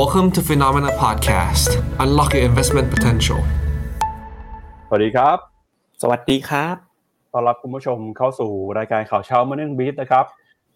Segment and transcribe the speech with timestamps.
[0.00, 1.70] Welcome to Phenomena Podcast
[2.02, 3.40] Unlock your investment potential
[4.88, 5.38] สวัสดีครับ
[6.02, 6.76] สวัสดีครับ
[7.32, 10.24] ต้อนรับคุณผู้ชมเข้าสู่รายการข่าวเช้า Morning Beat นะครับ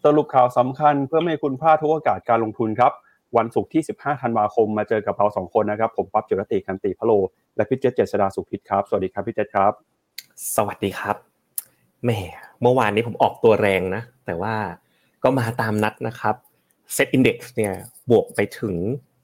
[0.05, 2.91] สรุปข่าวสำคัญเพื่อไม่ให้คุณพลาดทุกโอกาสการลงทุนครับ
[3.37, 7.11] วันศุกร์ที่ 15 ธันวาคมมาเจอกับเราสองคนนะครับ ผมปั๊บเจรติคันติพะโล
[7.55, 9.73] และพี่เจษเจษดาสุขพิษครับ สวัสดีครับพี่เจษครับ
[10.55, 11.15] สวัสดีครับ
[12.03, 12.19] แหม่
[12.61, 14.55] เมื่อวานนี้ผมออกตัวแรงนะ แต่ว่า
[15.23, 16.35] ก็มาตามนัดนะครับ
[16.93, 17.73] เซ็ตอินดี x เนี่ย
[18.09, 18.75] บวกไปถึง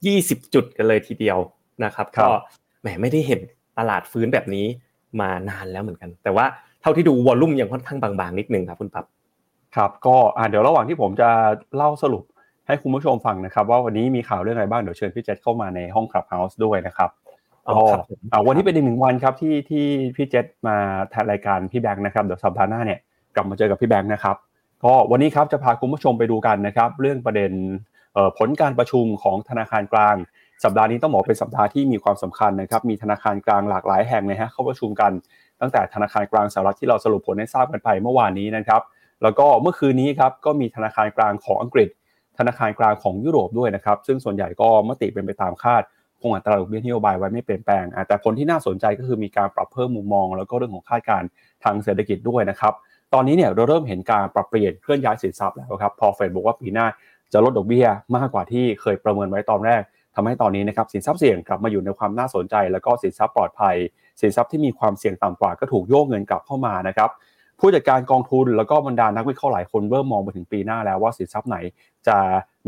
[0.04, 1.38] 20 จุดกันเลยทีเดียว
[1.84, 2.34] นะครับครับก็
[2.80, 3.40] แหมไม่ได้เห็น
[3.78, 4.66] ตลาดฟื้นแบบนี้
[5.20, 6.46] มานานแล้วเหมือนกัน แต่ว่า
[6.82, 9.06] เท่าที่ดูวอลลุ่มยังค่อนข้างบางๆนิดนึงครับคุณปั๊บ
[9.76, 11.28] ครับก็อ่าเดี๋ยวระหว่างที่ผมจะ
[11.76, 12.24] เล่าสรุป
[12.66, 17.10] ให้คุณผู้ชมฟังนะครับ ว่าวันนี้มีข่าวเรื่องอะไรบ้างเดี๋ยวเชิญพี่เจษเข้ามาในห้องคลับเฮาส์ด้วยนะครับ
[17.68, 19.84] อ๋อก็ครับผมอ่าวันนี้เป็นอีกหนึ่งวันครับที่ที่
[20.16, 20.76] พี่เจษมา
[21.10, 23.00] แทนรายการพี่แบงค์นะครับเดี๋ยวสัปดาห์หน้าเนี่ย
[23.34, 24.36] กลับมาเจอกับพี่แบงค์นะครับ
[24.84, 27.95] ก็วันนี้ครับจะพาคุณผู้ชมไปดูกันนะครับ เรื่องประเด็นเอ่อ
[28.38, 30.16] ผลการประชุมของธนาคารกลาง
[30.64, 35.12] สัปดาห์นี้ต้องบอกเป็นสัปดาห์ที่มีความสำคัญนะครับ มีธนาคารกลางหลากหลายแห่งเลยฮะเข้าประชุมกัน
[35.60, 38.82] ตั้งแต่ธนาคารกลางสหรัฐที่เราสรุปผลให้ทราบกันไปเมื่อวานนี้นะครับ
[39.22, 41.88] แล้วก็เมื่อคืนนี้ครับก็มีธนาคารกลางของอังกฤษ
[42.38, 45.82] ธนาคารกลางของยุโรปด้วยนะครับ ซึ่งส่วนใหญ่ก็มติเป็นไปตามคาด
[46.20, 51.28] คงอัตราดอกเบี้ยนโยบายไว้ไม่เปลี่ยนแปลง แต่ผลที่น่าสนใจก็คือมีการปรับเพิ่มมุมมอง แล้วก็เรื่องของคาดการณ์
[51.64, 52.74] ทางเศรษฐกิจด้วยนะครับ
[53.14, 56.86] ตอนนี้เนี่ยเราเริ่มเห็นการปรับเปลี่ยนเคลื่อนย้ายสินทรัพย์แล้วครับ พอเฟดบอกว่าปีหน้า
[57.32, 59.82] จะลดดอกเบี้ยมากกว่าที่เคยประเมินไว้ตอนแรก
[60.14, 63.76] ทำให้ตอนนี้นะครับสินทรัพย์เสี่ยงกลับมาอยู่ในความน่าสนใจ แล้วก็สินทรัพย์ปลอดภัย
[64.20, 67.10] สินทรัพย์ที่มีความเสี่ยงต่ำกว่าก็ถูกโยกเงินกลับเข้ามานะครับ
[67.60, 71.56] ผู้จัดการกองทุนแล้วก็บรรดานักวิเคราะห์หลายคนเริ่มมองไปถึงปีหน้าแล้วว่าสินทรัพย์ไหน
[72.08, 72.16] จะ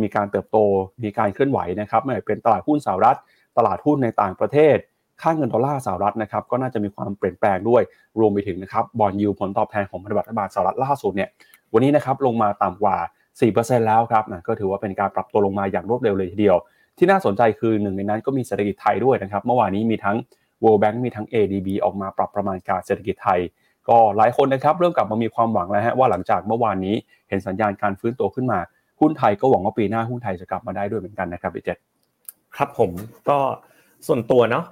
[0.00, 0.56] มีการเติบโต
[1.04, 3.18] มีการเคลื่อนไหวนะครับไม่ว่าเป็นตลาดหุ้นสหรัฐ
[3.56, 4.76] ตลาดหุ้นในต่างประเทศ
[5.22, 7.82] ค่าเงินดอลลาร์สหรัฐนะครับก็น่าจะมีความเปลี่ยนแปลงด้วย
[8.20, 11.28] รวมไปถึงนะครับบอลยูผลตอบแทนของพันธบัตรรัฐบาลสหรัฐล่าสุดเนี่ย
[11.72, 12.96] วันนี้นะครับลงมาต่ำกว่า
[13.40, 16.56] 4%แล้วครับนะก็ถือว่าเป็นการปรับตัวลงมาอย่างรวดเร็วเลยทีเดียว
[16.98, 20.16] ที่น่าสนใจคือหนึ่งในนั้นก็มีเศรษฐกิจไทยด้วยนะครับเมื่อวานนี้มีทั้ง
[20.62, 23.40] World Bank มีทั้ง ADB ออกมาปรับประมาณการเศรษฐกิจไทย
[23.88, 26.94] ก็หลายคนนะครับเริ่มกลับมามีความหวังแล้วฮะว่าหลังจากเมื่อวานนี้
[27.28, 28.58] เห็นสัญญาณการฟื้นตัวขึ้นมา
[29.00, 31.78] หุ้นไทยก็หวังว่าปีหน้าหุ้นไทยจะกลับมาได้ด้วยเหมือนกันนะครับพี่เจษ
[32.56, 32.90] ครับผม
[33.28, 33.38] ก็
[34.06, 34.64] ส่วนตัวเนาะ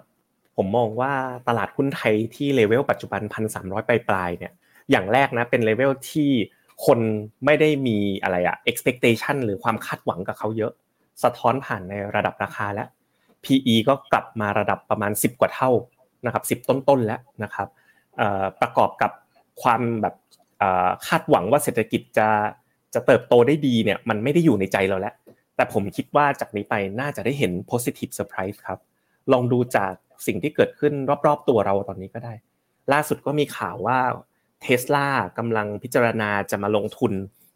[0.56, 1.12] ผมมองว่า
[1.48, 4.52] ตลาดหุ้นไทยที่เลเวลปัจจุบันพันสามร้อยปลายๆเนี่ย
[4.90, 6.30] อย่างแรกนะเป็นเลเวลที่
[6.84, 6.98] คน
[7.44, 10.72] ไม่ได้มีอะไรอะ expectation หรือความคาดหวังกับเขาเยอะ
[11.22, 12.88] สะท้อนผ่านในระดับราคาแล้ว
[13.44, 15.70] PE ก็กลับมาระดับประมาณ 10 กว่าเท่า
[16.26, 17.68] นะครับ10 ต้นๆแล้วนะครับ
[18.60, 19.10] ประกอบกับ
[19.62, 20.14] ความแบบ
[21.06, 22.28] คาดหวังว่าเศรษฐกิจจะ
[22.94, 25.14] จะเติบโตได้ดีเนี่ยมันไม่ได้อยู่ในใจเราแล้ว
[25.56, 28.80] แต่ผมคิดว่าจากนี้ไปน่าจะได้เห็น positive surprise ครับ
[29.32, 29.92] ลองดูจาก
[30.26, 30.92] สิ่งที่เกิดขึ้น
[31.26, 32.34] รอบๆตัวเราตอนนี้ก็ได้
[32.92, 33.98] ล่าสุดก็มีข่าวว่า
[34.60, 35.08] เท s l a
[35.38, 37.12] กำลังพิจารณาจะมาลงทุน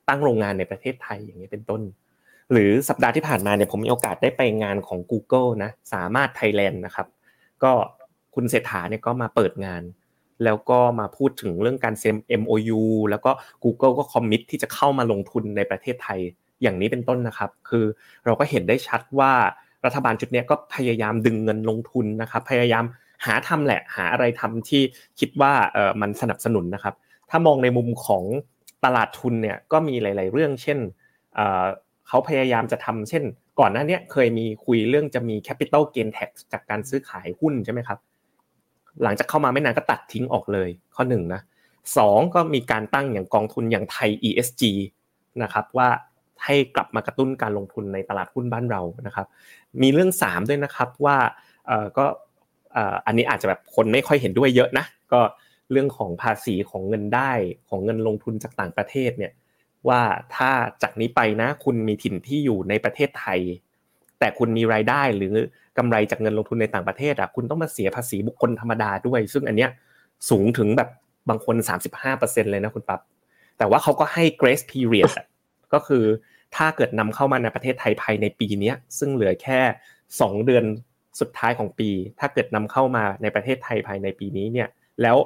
[0.08, 1.82] ตั้งโรงงานในประเทศไทยอย่างนี้เป็นต้น
[2.52, 7.06] หรือสัปดาห์ที่ผ่านมาเนี่ยผมมีโอกาสได้ไปงานของ Google นะสามารถไทยแลนด์นะครับ
[7.62, 7.72] ก็
[8.34, 9.82] คุณเศรษฐาเนี่ยก็มาเปิดงาน
[10.44, 13.30] แล้วก็มาพูดถึงเรื่องการเซ็น MOU แล้วก็
[13.64, 16.20] Google ก็คอมมิตที่จะเข้ามาลงทุนในประเทศไทย
[16.62, 17.84] อย่างนี้เป็นต้นนะครับ คือ
[18.24, 19.32] เราก็เห็นได้ชัดว่า
[19.84, 22.84] รัฐบาลชุดนี้ก็พยายามดึงเงินลงทุนนะครับ พยายาม
[23.26, 24.82] หาทำแหละหาอะไรทำที่
[25.20, 26.94] คิดว่าเออมันสนับสนุนนะครับ
[27.30, 28.24] ถ้ามองในมุมของ
[28.84, 30.78] ตลาดทุนเนี่ยก็มีหลาย ๆ เรื่อง เช่น
[32.08, 33.24] เขาพยายามจะทำเช่น
[33.60, 37.98] ก่อนหน้านี้เคยมีคุยเรื่องจะมี capital gain tax จากการซื้อขายหุ้นใช่ไหมครับ
[39.02, 41.40] หลังจากเข้ามาไม่นานก็ตัดทิ้งออกเลยข้อหนึ่งนะ
[41.96, 44.62] สองก็มีการตั้งอย่างกองทุนอย่างไทย ESG
[45.42, 45.88] นะครับว่า
[46.44, 49.26] ให้กลับมากระตุ้นการลงทุนในตลาดหุ้นบ้านเรานะครับ
[49.82, 51.16] มีเรื่อง 3 ด้วยนะครับว่า
[51.98, 52.06] ก็
[53.06, 55.20] อันนี้อาจจะแบบคนไม่ค่อยเห็นด้วยเยอะนะก็
[55.70, 57.32] เรื่องของภาษีของเงินได้
[57.68, 59.32] ของเงินลงทุนจากต่างประเทศเนี่ย
[59.88, 60.00] ว่า
[60.36, 60.50] ถ้า
[60.82, 63.40] จากนี้ไปนะ คุณมีถิ่นที่อยู่ในประเทศไทย
[64.18, 65.34] แต่คุณมีรายได้หรือ
[65.78, 69.70] กำไรจากเงินลงทุนในต่างประเทศอะคุณต้องมาเสียภาษีบุคคลธรรมดาด้วย ซึ่งอันเนี้ย
[70.30, 70.88] สูงถึงแบบ
[71.28, 71.56] บางคน
[72.04, 73.00] 35%เลยนะคุณปั๊บ
[73.58, 75.26] แต่ว่าเขาก็ให้ grace period อะ
[75.72, 76.04] ก็คือ
[76.56, 79.60] ถ้าเกิดนำเข้ามาในประเทศไทยภายในปีเนี้ยซึ่งเหลือแค่
[80.06, 80.64] 2 เดือน
[81.20, 81.90] สุดท้ายของปี
[82.20, 84.68] ถ้าเกิดนำเข้ามาในประเทศไทยภายในปีนี้เนี่ย
[85.02, 85.16] แล้ว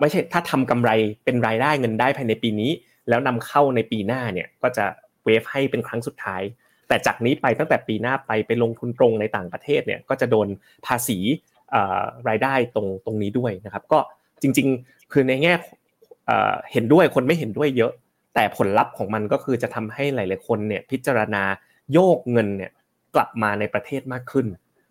[0.00, 0.90] ไม่ใช่ถ้าทำกำไร
[1.24, 2.70] เป็นรายได้เงินได้ภายในปีนี้
[3.08, 4.84] แล้วนำเข้าในปีหน้าเนี่ยก็จะ
[5.24, 6.42] เวฟให้เป็นครั้งสุดท้าย
[6.88, 10.48] แต่จากนี้ไปตั้งแต่ปีหน้าไปไปลงทุนตรงในต่างประเทศเนี่ยก็จะโดน
[10.86, 11.18] ภาษี
[12.28, 13.98] รายได้ตรงตรงนี้ด้วยนะครับ ก็
[14.42, 15.54] จริงๆ คือในแง่
[16.26, 17.92] เอ่อเห็นด้วยคนไม่เห็นด้วยเยอะ
[18.34, 21.42] แต่ผลลัพธ์ของมันก็คือจะทำให้หลาย ๆ คนเนี่ยพิจารณา
[21.92, 22.70] โยกเงินเนี่ย
[23.14, 24.46] กลับมาในประเทศมากขึ้น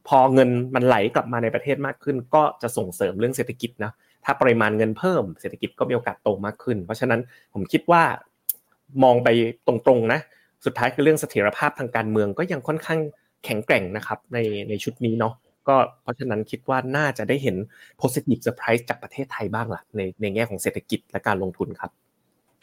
[0.08, 3.92] พอเงินมันไหลกลับมาในประเทศมากขึ้น ก็จะส่งเสริมเรื่องเศรษฐกิจนะ
[4.26, 7.22] ถ้าปริมาณเงินเพิ่มเศรษฐกิจก็มีโอกาสโตมากขึ้น เพราะฉะนั้น
[7.54, 8.04] ผมคิดว่า
[9.04, 9.30] มองไป
[9.68, 10.20] ตรงๆนะ
[10.66, 13.00] สุดท้ายคือเรื่องเสถียรภาพทางการเมืองก็ยังค่อนข้าง
[13.46, 14.38] แข็งแกร่งนะครับใน
[14.70, 15.34] ในชุดนี้เนาะ
[15.68, 17.56] ก็เพราะฉะนั้นคิดว่าน่าจะได้เห็น
[18.02, 21.92] positive surprise จากประเทศไทยบ้างล่ะในในแง่ของเศรษฐกิจและการลงทุนครับ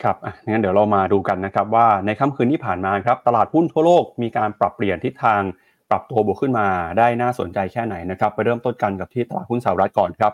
[0.03, 5.41] ครับอะงั้นเดี๋ยวเรามาดูกันนะครับว่าในค่ำคืนที่ผ่านมาครับตลาดหุ้นทั่วโลกมีการปรับเปลี่ยนทิศทาง
[5.91, 6.67] ปรับตัวบวกขึ้นมา
[6.99, 10.33] ได้น่าสนใจแค่ไหนนะครับไปเริ่มต้นกันกับที่ตลาดหุ้นสหรัฐก่อนครับ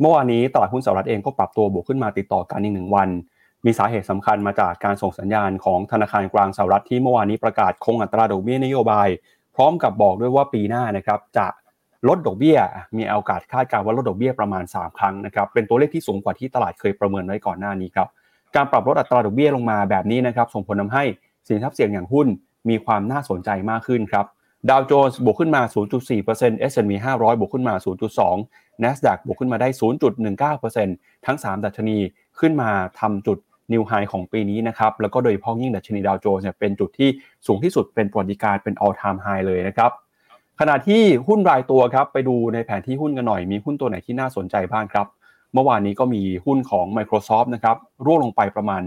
[0.00, 3.08] เมื่อวานนี้ตลาดหุ้นสหรัฐเองก็ปรับตัวบวกขึ้นมาติดต่อกันอีกหนึ่งวัน
[3.64, 9.08] มีสาเหตุสำคัญมาจากการส่งสัญญาณของธนาคารกลางสหรัฐที่เมื่อวานนี้ประกาศคงอัตราดอกเบี้ยนโยบาย
[9.56, 11.46] พร้อมกับบอกด้วยว่าปีหน้านะครับจะ
[12.08, 12.58] ลดดอกเบี้ย
[12.96, 18.08] มีโอกาสคาดการณ์ว่าลดดอกเบี้ยประมาณ 3 ครั้งนะครับเป็นตัวเลขที่สูงกว่าที่ตลาดเคยประเมินไว้ก่อนหน้านี้ครับ
[18.56, 21.04] การปรับลดอัตราดอกเบี้ยลงมาแบบนี้นะครับส่งผลทาให้
[21.48, 22.26] สินทรัพย์เสี่ยงอย่างหุ้น
[22.68, 24.26] มีความน่าสนใจมากขึ้นครับ
[24.68, 25.62] ดาวโจนส์บวกขึ้นมา
[26.14, 27.74] 0.4% S&P 500 บวกขึ้นมา
[28.28, 29.68] 0.2 NASDAQ บวกขึ้นมาได้
[30.46, 31.96] 0.19%ทั้ง 3 ดัชนี
[32.40, 32.70] ขึ้นมา
[33.00, 33.38] ทำจุด
[33.72, 37.08] นิวไฮของปีนี้นะครับ แล้วก็โดยเฉพาะยิ่งดัชนีดาวโจนส์เนี่ยเป็นจุดที่
[37.46, 39.90] สูงที่สุดเป็นประวัติการเป็น all time high เลยนะครับ
[40.60, 45.06] ขณะที่หุ้นรายตัวครับ ไปดูในแผนที่หุ้นกันหน่อย มีหุ้นตัวไหนที่น่าสนใจบ้างครับ
[45.54, 47.76] เมื่อวานนี้ก็มีหุ้นของ Microsoft นะครับ
[48.06, 48.82] ร่วงลงไปประมาณ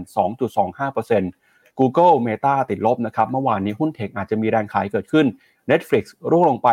[0.62, 5.26] 2.25% Google Meta ติดลบนะครับ เมื่อวานนี้หุ้นเทคอาจจะมีแรงขายเกิดขึ้น
[5.70, 6.68] Netflix ร่วงลงไป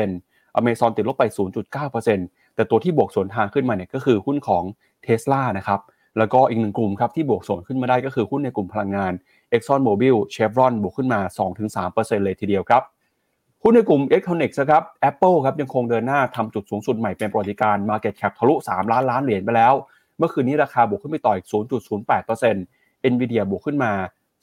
[0.00, 1.24] 2% Amazon ติดลบไป
[1.90, 4.64] 0.9%แต่ตัวที่บวกสวนทางขึ้นมาเนี่ยก็คือหุ้นของ
[5.06, 5.80] Tesla นะครับ
[6.18, 9.12] แล้วก็อีกหนึ่งกลุ่มครับที่บวกสวนขึ้นมาได้ก็คือหุ้นในกลุ่มพลังงาน
[9.52, 11.20] Exxon Mobil Chevron บวกขึ้นมา
[11.72, 12.82] 2-3%เลยทีเดียวครับ
[13.62, 19.74] หุ้นในกลุ่ม Electronics ครับ Apple ครับยังคงเดินหน้าทำจุดสูงสุดใหม่เป็นประวัติการ Market Cap ทะลุ 3 ล้านล้านเหรียญไปแล้ว
[20.18, 21.46] เมื่อคืนนี้ราคาบวกขึ้นไปต่ออีก
[22.10, 23.92] 0.08% Nvidia บวกขึ้นมา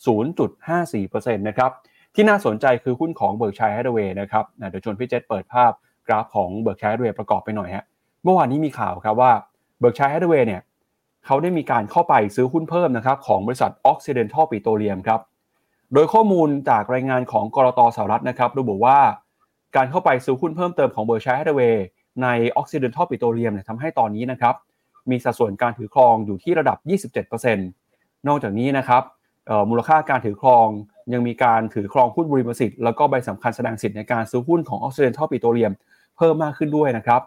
[0.07, 1.71] 0.54%นะครับ
[2.15, 5.71] ที่น่าสนใจคือหุ้นของ Berkshire Hathaway นะครับเดี๋ยวชวนพี่เจษเปิดภาพ
[6.07, 7.85] กราฟของ Berkshire Hathaway ประกอบไปหน่อยฮะ
[8.23, 9.31] เมื่อวานนี้มีข่าวครับว่า
[9.81, 10.61] Berkshire Hathaway เนี่ย
[11.25, 15.21] เขาได้มีการเข้าไปซื้อหุ้นเพิ่มนะครับของบริษัท Occidental Petroleum ครับ
[15.93, 18.99] โดยข้อมูลจากรายงานของกรตสหรัฐนะครับระบุว่า
[19.75, 21.85] การเข้าไปซื้อหุ้นเพิ่มเติมของเบอร์ชัยฮัตเวย์
[22.23, 22.27] ใน
[22.59, 24.55] Occidental Petroleum เนี่ยทำให้ตอนนี้นะครับ
[25.09, 26.77] มีสัดส่วนการถือครองอยู่ที่ระดับ
[27.27, 27.55] 27%
[28.27, 29.03] นอกจากนี้นะครับ
[29.69, 30.67] มูลค่าการถือครอง
[31.13, 35.73] ยังมีการถือครองหุ้นบุริมสิทธิ์แล้วก็ใบสำคัญแสดงสิทธิ์ในการซื้อหุ้นของ Occidental Petroleum
[36.17, 37.21] เพิ่มมากขึ้นด้วยนะครับ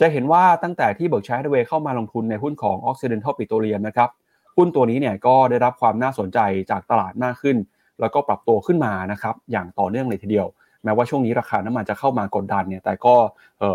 [0.00, 4.08] จะเห็นว่าตั้งแต่ที่ Berkshire Hathaway เข้ามาลงทุนในหุ้นของ Occidental Petroleum นะครับ
[4.56, 6.38] หุ้นตัวนี้เนี่ยก็ได้รับความน่าสนใจ
[6.70, 7.56] จากตลาดมากขึ้น
[8.00, 10.46] แล้วก็ปรับตัวขึ้นมานะครับอย่างต่อเนื่องเลยทีเดียว
[10.84, 13.14] แม้ว่าช่วงนี้ราคาน้ำมันจะเข้ามากดดันเนี่ยแต่ก็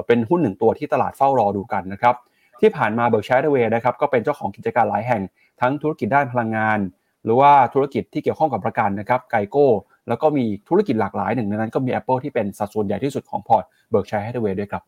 [0.08, 2.16] เป็นหุ้นหนึ่งตัวที่ตลาดเฝ้ารอดูกันนะครับ
[2.60, 5.22] ที่ผ่านมา Berkshire Hathaway นะครับก็เป็นเจ้าของกิจการหลายแห่ง
[5.62, 6.80] ทั้งธุรกิจด้านพลังงาน
[7.28, 9.68] หรือว่าธุรกิจที่เกี่ยวข้องกับประกันนะครับ GEICO
[10.08, 14.84] แล้วก็มีธุรกิจหลากหลายหนึ่งในนั้นก็มี Apple ที่เป็นสัดส่วนใหญ่ที่สุดของพอร์ต Berkshire Hathaway ด้วยครับ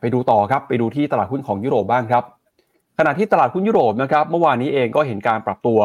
[0.00, 2.24] ไปดูต่อครับไปดูที่ตลาดหุ้นของยุโรปบ้างครับ
[2.98, 5.80] ขณะที่ตลาดหุ้นยุโรปนะครับเมื่อวานนี้เองก็เห็นการปรับตัว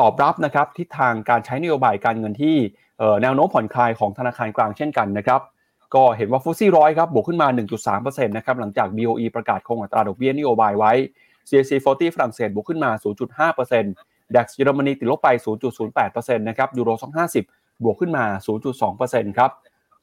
[0.00, 2.56] ตอบรับนะครับทิศทางการใช้นโยบายการเงินที่
[3.22, 5.40] แนวโน้มผ่อนคลายของธนาคารกลางเช่นกันนะครับ
[5.94, 7.48] ก็เห็นว่า FTSE 100ครับบวกขึ้นมา
[7.88, 10.92] 1.3%นะครับหลังจาก BOE ประกาศคงอัตราดอกเบี้ยนโยบายไว้
[11.48, 12.90] CAC 40ฝรั่งเศสบวกขึ้นมา
[13.50, 15.28] 0.5% DAX เยอรมนีติดลบไป
[15.88, 16.90] 0.08%นะครับยูโร
[17.36, 18.24] 250 บวกขึ้นมา
[18.80, 19.50] 0.2%ครับ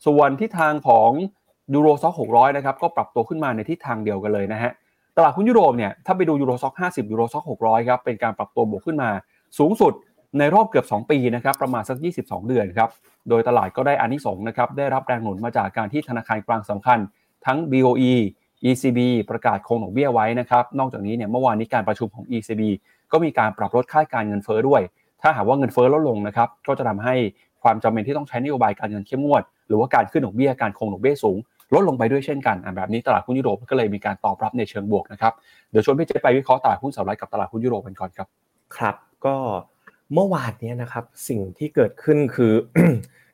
[0.05, 1.11] ส่วนทิศทางของ
[1.73, 4.71] Euro Stoxx 600 นะครับ ก็ปรับตัวขึ้นมาในทิศทางเดียวกันเลยนะฮะ
[5.17, 9.09] ตลาดหุ้นยุโรปเนี่ย ถ้าไปดู Euro Stoxx 50 Euro Stoxx 600 ครับ เป็นการปรับตัวบวกขึ้นมา
[9.59, 9.93] สูงสุด
[10.39, 12.89] ในรอบเกือบ 2 ปีนะครับ ประมาณสัก 22 เดือนครับ
[13.29, 16.99] โดยตลาดก็ได้อานิสงส์นะครับ ได้รับแรงหนุนมาจากการที่ธนาคารกลางสำคัญ
[17.45, 18.13] ทั้ง BOE
[18.69, 18.99] ECB
[19.29, 22.61] ประกาศคงดอกเบี้ยไว้นะครับ นอกจากนี้เนี่ย เมื่อวานนี้การประชุมของ ECB
[23.11, 24.81] ก็มีการปรับลดค่าการเงินเฟ้อด้วย
[25.21, 27.15] ถ้าหากว่าเงินเฟ้อลดลงนะครับ ก็จะทำให้
[27.63, 31.37] ความจำเป็นที่ต้องใช้นโยบายการเงินเข้มงวด หรือว่าการขึ้นดอกเบี้ยการคงดอกเบี้ยสูง
[31.73, 35.33] ลดลงไปด้วยเช่นกันแบบนี้ตลาดหุ้นยุโรปก็เลยมีการตอบรับในเชิงบวกนะครับ
[35.71, 38.27] เดี๋ยวชวนพี่เจไปวิเคราะห์ตลาดหุ้นสหรัฐกับตลาดหุ้นยุโรปกันก่อนครับ
[38.77, 38.95] ครับ
[39.25, 39.35] ก็
[40.13, 42.53] เมื่อวานนี้นะครับสิ่งที่เกิดขึ้นคือ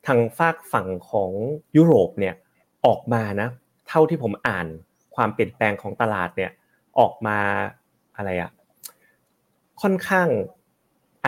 [0.06, 1.30] ทางฝากฝั่งของ
[1.76, 2.34] ยุโรปเนี่ย
[2.86, 3.48] ออกมานะ
[3.88, 4.66] เท่าที่ผมอ่าน
[5.14, 6.50] ความเปลี่ยนแปลงของตลาดเนี่ย
[6.98, 7.38] ออกมา
[8.16, 8.50] อะไรอะ
[9.84, 10.28] ค่อนข้าง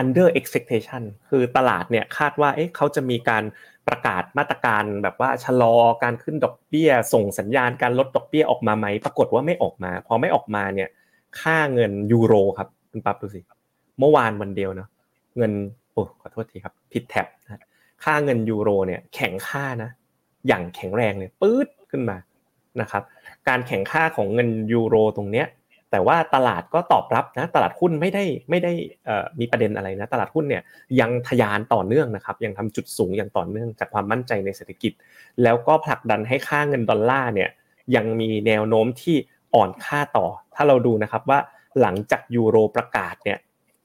[0.01, 3.43] under expectation คือตลาดเนี่ยคาดว่าเอ๊ะเขาจะมีการ
[3.87, 10.89] ประกาศมาตรการแบบว่าชะลอการขึ้นดอกเบี้ย ส่งสัญญาณการลดดอกเบี้ยออกมาไหมปรากฏว่าไม่ออกมาพอไม่ออกมาเนี่ย
[11.41, 13.39] ค่าเงินยูโรครับคุณปั๊บดูสิ
[13.99, 14.89] เมื่อวานวันเดียวเนาะ
[15.37, 15.51] เงิน
[15.91, 17.61] โอ้ขอโทษทีครับผิดแท็บนะ
[18.03, 19.89] ค่าเงินยูโรเนี่ยแข็งค่านะ
[20.47, 22.17] อย่างแข็งแรงเลยปื๊ดขึ้นมา
[22.81, 23.03] นะครับ
[23.47, 25.47] การแข่งค่าของเงินยูโรตรงเนี้ย
[25.91, 28.71] แต่ว่าตลาดก็ตอบรับนะตลาดหุ้นไม่ได้ไม่ได้
[29.39, 30.63] มีประเด็นอะไรนะตลาดหุ้นเนี่ย
[30.99, 34.93] ยังทยานต่อเนื่องนะครับยังทำจุดสูงอย่างต่อเนื่องจากความมั่นใจในเศรษฐกิจ
[35.43, 37.49] แล้วก็ผลักดันให้ค่าเงินดอลลาร์เนี่ย
[37.95, 39.15] ยังมีแนวโน้มที่
[39.55, 41.39] อ่อนค่าต่อ ถ้าเราดูนะครับว่า
[41.81, 43.37] หลังจากยูโรประกาศเนี่ย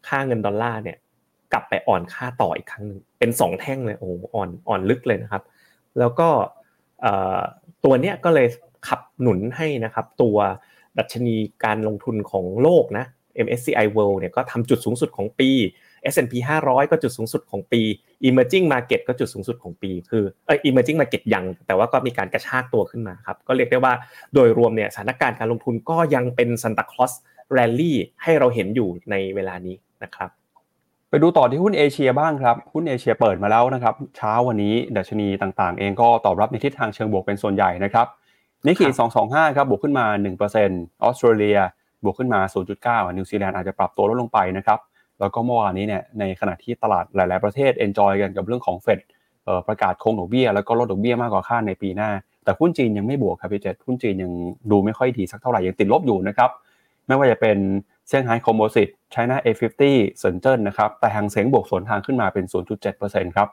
[0.09, 0.97] ค่าเงินดอลลาร์เนี่ย
[1.53, 5.43] กลับไปอ่อนค่าต่ออีกครั้งหนึ่งเป็นสองแท่งเลยโอ้อ่อนอ่อนลึกเลยนะครับ
[5.99, 6.29] แล้วก็
[7.85, 8.47] ตัวเนี้ยก็เลย
[8.89, 10.37] ขับหนุนให้นะครับตัว
[10.99, 13.05] ดัชนีการลงทุนของโลกนะ
[13.47, 15.51] MSCI World เนี่ยก็ทำจุดสูงสุดของปี
[16.13, 16.35] S&P
[16.65, 17.81] 500 ก็จุดสูงสุดของปี
[18.29, 23.95] Emerging Market ก็จุดสูงสุดของปี คือเออ Emerging Market ยัง แต่ว่าก็มีการกระชากตัวขึ้นมาครับ ก็เรียกได้ว่า
[24.35, 27.13] โดยรวมเนี่ยสถานการณ์การลงทุนก็ยังเป็น Santa Claus
[27.57, 30.31] Rally ให้เราเห็นอยู่ในเวลานี้นะครับ
[31.11, 38.07] ไปดูต่อที่หุ้นเอเชียบ้างครับ หุ้นเอเชียเปิดมาแล้วนะครับ เช้าวันนี้ดัชนีต่างๆ เองก็ตอบรับในทิศทางเชิงบวกเป็นส่วนใหญ่นะครับ
[38.67, 38.87] นิกเกิ
[39.23, 41.59] 225 ครับ บวกขึ้นมา 1%ออสเตรเลีย
[42.05, 42.41] บวกขึ้นมา
[42.79, 44.79] 0.9 นิวซีแลนด์อาจจะปรับตัวลดลงไปนะครับ
[45.21, 49.01] แล้วก็เมื่อวานนี้เนี่ย ในขณะที่ตลาดหลาย ๆ ประเทศ enjoy กันกับเรื่องของเฟด
[49.69, 52.11] ประกาศคงดอกเบี้ย แล้วก็ลดดอกเบี้ยมากกว่าคาดในปีหน้า
[52.45, 54.33] แต่หุ้นจีนยังไม่บวกครับพี่เจษหุ้นจีนยัง
[54.71, 56.51] ดูไม่ค่อยดีสักเท่าไหร่ ยังติดลบอยู่นะครับ
[57.07, 57.59] ไม่ว่าจะเป็น
[58.09, 59.83] เซี่ยงไฮ้คอมโพสิตไชน่า A50
[60.19, 62.45] เซินเจิ้นนะครับ แต่ฮั่งเส็งบวกสวนทางขึ้นมาเป็น
[62.91, 63.49] 0.7%ครับ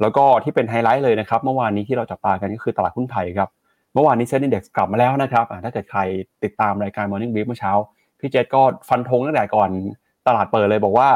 [0.00, 3.48] แล้วก็ที่เป็นไฮไลท์เลยนะครับ เมื่อวานนี้ที่เราจับตากันก็คือตลาดหุ้นไทยครับ
[3.94, 6.00] เมื่อวานนี้ SET Index กลับมาแล้วนะครับถ้าเกิดใคร
[6.44, 7.72] ติดตามรายการ Morning Brief เมื่อเช้า
[8.20, 9.70] พี่เจษก็ฟันธงตั้งแต่ก่อน
[10.26, 11.08] ตลาดเปิดเลยบอกว่า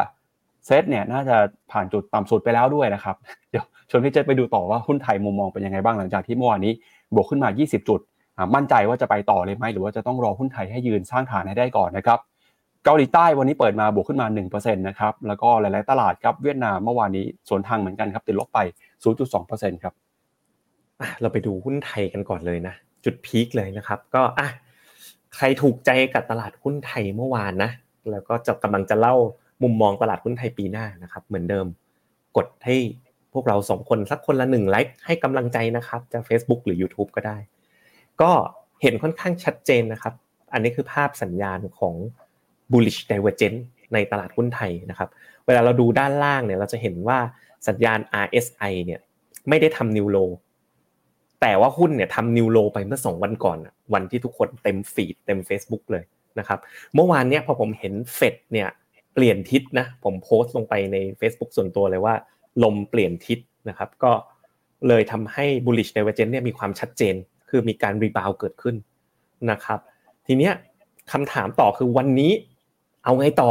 [0.67, 1.37] เซตเนี่ยน่าจะ
[1.73, 3.17] ผ่านจุดต่ำสุดไปแล้วด้วยนะครับ
[3.51, 6.73] เดี๋ยวชวนพี่เจษไปดูต่อว่าหุ้นไทยมุมมองเป็นยังไงบ้างหลังจากที่เมื่อวานนี้
[7.15, 8.01] บวกขึ้นมา 20 จุด
[8.55, 12.19] มั่นใจว่าจะไปต่อเลยไหมหรือว่าจะต้องรอหุ้นไทยให้ยืนสร้างฐานให้ได้ก่อนนะครับ
[12.85, 18.59] เกาหลีใต้วันนี้เปิดมาบวกขึ้นมา1%นะครับแล้วก็หลาย ๆ ตลาดครับเวียดนามเมื่อวานนี้สวนทางเหมือนกันครับติดลบไป
[19.23, 19.95] 0.2%ครับ
[21.21, 22.75] เราไปดูหุ้นไทยกันก่อนเลยนะ
[23.05, 24.49] จุดพีคเลยนะครับ ก็อะ
[25.37, 27.71] ใครถูกใจกับตลาดหุ้นไทยเมื่อวานนะ
[28.11, 29.15] แล้วก็จะกำลังจะเล่า
[29.63, 31.67] มุมมองตลาดหุ้นไทยปีหน้านะครับ เหมือนเดิม
[32.37, 32.77] กดให้
[33.33, 37.37] พวกเราสองคนสักคนละหนึ่งไลค์ให้กำลังใจนะครับจะ Facebook หรือ YouTube ก็ได้
[38.23, 38.31] ก็
[38.83, 40.15] เห็นค่อนข้างชัดเจนนะครับ
[40.53, 41.95] อันนี้คือภาพสัญญาณของ
[42.73, 43.61] bullish divergence
[43.93, 45.09] ในตลาดหุ้นไทยนะครับ
[45.47, 47.19] เวลาเราดูด้านล่างเนี่ยเราจะเห็นว่า
[47.69, 49.01] สัญญาณ RSI เนี่ย
[49.49, 50.19] ไม่ได้ทำนิวโล
[51.41, 53.59] แต่ว่าหุ้นเนี่ยทำนิวโลไปเมื่อสองวันก่อน
[53.95, 56.05] วันที่ทุกคนเต็มฟีดเต็ม Facebook เลย
[56.39, 56.59] นะครับ
[56.95, 58.69] เมื่อวานเนี้ยพอผมเห็นเฟดเนี่ย
[59.15, 62.15] เปลี่ยนทิศนะผมโพสต์ลงไปใน Facebook ส่วนตัวเลยว่า
[62.65, 64.13] ลมเปลี่ยนทิศนะครับก็
[64.89, 67.15] เลยทำให้ bullish divergence เนี่ยมีความชัดเจน
[67.51, 68.77] คือมีการรีบาวเกิดขึ้น
[69.51, 69.79] นะครับ
[70.27, 70.53] ทีเนี้ย
[71.13, 72.33] คำถามต่อคือวันนี้
[73.05, 73.51] เอาไงต่อ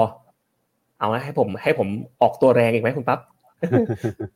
[1.00, 1.88] เอาให้ผมให้ผม
[2.22, 3.20] ออกตัวแรงอีกไหมคุณปั๊บ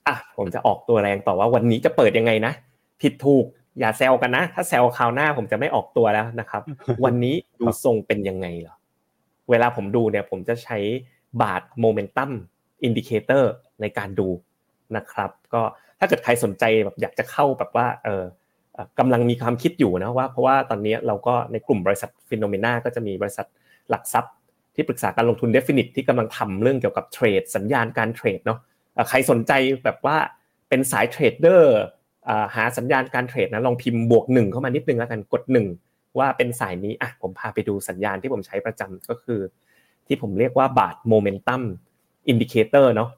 [0.07, 2.53] อะผมจะออกตัวแรงต่อว่าวันนี้จะเปิดยังไงนะ
[3.01, 3.45] ผิดถูก
[3.79, 6.63] อย่าแซวกันนะ ถ้าแซวคราวหน้าผมจะไม่ออกตัวแล้วนะครับ
[7.05, 8.75] วันนี้ดูทรงเป็นยังไงเหรอ
[9.49, 10.77] เวลาผมดูเนี่ยผมจะใช้
[11.41, 12.31] บาท momentum
[12.83, 14.27] indicator ในการดู
[14.95, 15.61] นะครับ ก็
[15.99, 18.23] ถ้าเกิดใครสนใจแบบอยากจะเข้าแบบว่าเออ
[18.99, 23.45] กำลังมีความคิดอยู่นะว่า เพราะว่าตอนนี้เราก็ในกลุ่มบริษัท Finnomena ก็จะมีบริษัท
[23.89, 24.33] หลักทรัพย์
[24.75, 28.59] ที่ปรึกษาการลงทุน Definit ที่กำลังทำเรื่องเกี่ยวกับเทรดสัญญาณการเทรดเนาะ
[29.09, 29.51] ใครสนใจ
[29.83, 30.17] แบบว่า
[30.69, 31.77] เป็นสายเทรดเดอร์
[32.55, 35.67] หาสัญญาณการเทรดนะลองพิมพ์บวกหนึ่งเข้ามานิดนึงแล้วกันกดหนึ่ง
[36.19, 39.39] ว่าเป็นสายนี้อะผมพาไปดูสัญญาณที่ผมใช้ประจำก็คือ
[40.07, 41.61] ที่ผมเรียกว่าบาท momentum
[42.27, 43.09] indicator เนาะ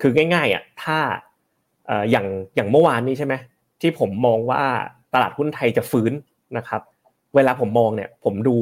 [0.00, 0.98] คือง่ายๆอะถ้า
[2.10, 3.34] อย่างอย่างเมื่อวานนี้ใช่ไหม
[3.80, 4.62] ที่ผมมองว่า
[5.14, 6.12] ตลาดหุ้นไทยจะฟื้น
[6.56, 6.82] นะครับ
[7.34, 8.58] เวลาผมมองเนี่ย ผมดู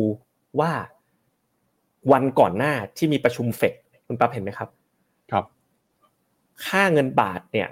[0.61, 0.71] ว่า
[2.13, 3.75] วันก่อนหน้าที่มีประชุมเฟด
[4.07, 4.69] คุณปั๊บเห็นไหมครับ
[5.33, 5.45] ครับ
[6.67, 7.69] ค่าเงินบาทเนี่ย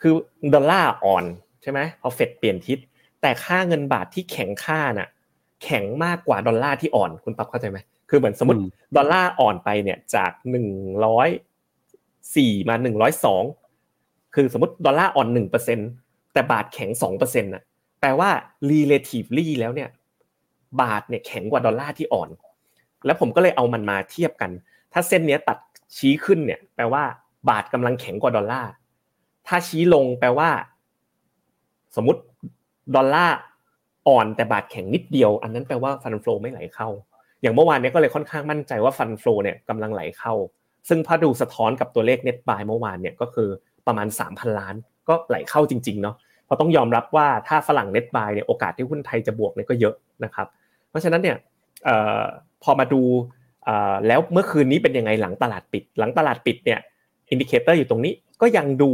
[0.00, 0.12] คือ
[0.54, 1.24] ดอลลาร์อ่อน
[1.64, 2.78] ใช่ไหมพอเฟดเปลี่ยนทิศ
[3.20, 5.08] แต่ค่าเงินบาทที่แข็งค่าน่ะ
[5.64, 7.78] แข็งมากกว่าดอลลาร์ที่อ่อนคุณปั๊บเข้าใจไหม
[8.10, 8.60] คือเหมือนสมมติ
[8.96, 10.68] ดอลลาร์อ่อนไปเนี่ยจากหนึ่ง
[11.06, 11.28] ร้อย
[12.36, 13.44] สี่มาหนึ่งร้อยสอง
[14.34, 15.78] คือสมมติดอลลาร์อ่อนหนึ่งเปอร์เซ็น
[16.32, 17.62] แต่บาทแข็งสองเปอร์เซ็นต์น่ะ
[18.00, 18.30] แปลว่า
[18.70, 19.88] relatively แล้วเนี่ย
[20.80, 22.30] บาทเนี่ยแข็งกว่าดอลลาร์ที่อ่อน
[23.06, 24.50] แล้วผมก็เลยเอามันมาเทียบกัน
[24.92, 25.58] ถ้าเส้นนี้ตัด
[25.96, 27.02] ชี้ขึ้นเนี่ย แปลว่า
[27.48, 28.70] บาทกำลังแข็งกว่าดอลลาร์
[29.46, 30.50] ถ้าชี้ลงแปลว่า
[31.96, 32.20] สมมติ
[32.94, 33.38] ดอลลาร์
[34.08, 36.88] อ่อนแต่บาทแข็งนิดเดียว อันนั้นแปลว่า fund flow ไม่ไหลเข้า
[37.42, 40.34] อย่างเมื่อวานนี้ก็เลยค่อนข้างมั่นใจว่า fund flow เนี่ยกำลังไหลเข้า
[40.88, 43.48] ซึ่งพอดูสะท้อนกับตัวเลข net buy เมื่อวานเนี่ยก็คือ
[43.86, 44.74] ประมาณ 3,000 ล้าน
[45.08, 50.46] ก็ไหลเข้าจริงๆเนาะเพราะต้องยอมรับว่าถ้าฝรั่ง net buy เนี่ยโอกาสที่หุ้นไทยจะบวกเนี่ยก็เยอะนะครับ
[50.90, 51.36] เพราะฉะนั้นเนี่ย
[52.62, 53.02] พอมาดู
[54.06, 56.80] แล้วเมื่อคืนนี้เป็นยังไงหลังตลาดปิด หลังตลาดปิดเนี่ย
[57.30, 58.90] indicator อยู่ตรงนี้ก็ยังดู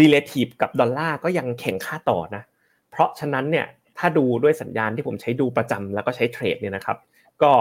[0.00, 2.42] relative กับดอลลาร์ก็ยังแข็งค่าต่อนะ
[2.90, 3.66] เพราะฉะนั้นเนี่ย
[3.98, 6.98] ถ้าดูด้วยสัญญาณที่ผมใช้ดูประจำแล้วก็ใช้เทรดเนี่ยนะครับ
[7.42, 7.52] ก็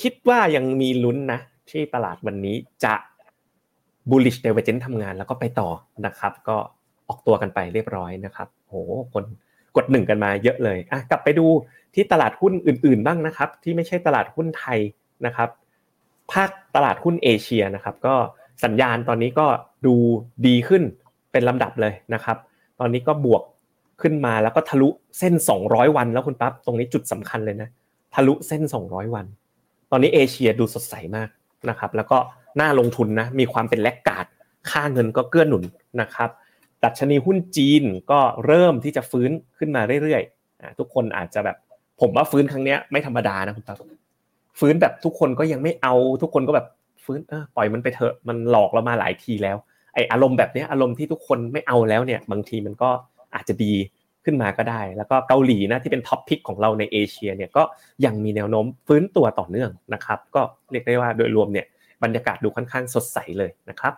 [0.00, 2.94] คิดว่ายังมีลุ้นนะที่ตลาดวันนี้จะ
[4.10, 5.70] bullish divergence ทำงานแล้วก็ไปต่อ
[6.06, 6.56] นะครับ ก็
[7.08, 8.74] ออกตัวกันไปเรียบร้อยนะครับโห
[9.12, 9.24] คน
[9.76, 11.46] กดหนึ่งกันมาเยอะเลยอะกลับไปดู
[11.94, 14.78] ที่ตลาดหุ้นอื่น ๆ บ้างนะครับ ที่ไม่ใช่ตลาดหุ้นไทย
[15.26, 15.48] นะครับ
[16.32, 18.14] ภาคตลาดหุ้นเอเชียนะครับ ก็
[18.64, 19.46] สัญญาณตอนนี้ก็
[19.86, 19.94] ดู
[20.46, 20.82] ดีขึ้น
[21.32, 22.36] เป็นลำดับเลยนะครับ
[22.80, 23.42] ตอนนี้ก็บวก
[24.02, 25.34] ขึ้นมาแล้วก็ทะลุเส้น
[25.64, 27.68] 200 วันแล้วคุณปั๊บตรงนี้จุดสำคัญเลยนะ
[28.14, 29.26] ทะลุเส้น 200 วัน
[29.90, 31.28] ตอนนี้เอเชียดูสดใสมาก
[31.68, 32.18] นะครับแล้วก็
[32.60, 34.26] น่าลงทุนนะมีความเป็นแลกกาด
[34.70, 35.64] ค่าเงินก็เกื้อหนุน
[36.00, 36.30] นะครับ
[36.84, 41.56] ดัชนีหุ้นจีนก็เริ่มที่จะฟื้นขึ้นมาเรื่อยๆทุกคนอาจจะแบบ
[42.00, 43.76] ผมว่าฟื้นครั้งนี้ไม่ธรรมดานะคุณปั๊บ
[44.58, 46.66] ฟื้นแบบทุกคนก็ยังไม่เอาทุกคนก็แบบ
[47.04, 49.56] ฟื้นเออปล่อยมันไปเถอะมันหลอกเรามาหลายทีแล้ว
[49.94, 52.90] ไออารมณ์แบบนี้อารมณ์ที่ทุกคนไม่เอาแล้วเนี่ยบางทีมันก็
[53.34, 53.74] อาจจะดี
[54.24, 57.62] ขึ้นมาก็ได้ แล้วก็เกาหลีนะที่เป็น top pick ของเราในเอเชียเนี่ยก็
[58.04, 61.66] ยังมีแนวโน้มฟื้นตัวต่อเนื่องนะครับ ก็เรียกได้ว่าโดยรวมเนี่ย
[62.02, 63.94] บรรยากาศดูค่อนข้างสดใสเลยนะครับ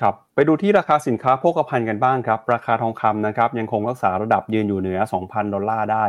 [0.00, 6.04] ครับไปดูที่ราคาสินค้าโภคภัณฑ์กันบ้างครับ ราคาทองคำนะครับยังคงรักษาระดับยืนอยู่เหนือ 2,000 ดอลลาร์ได้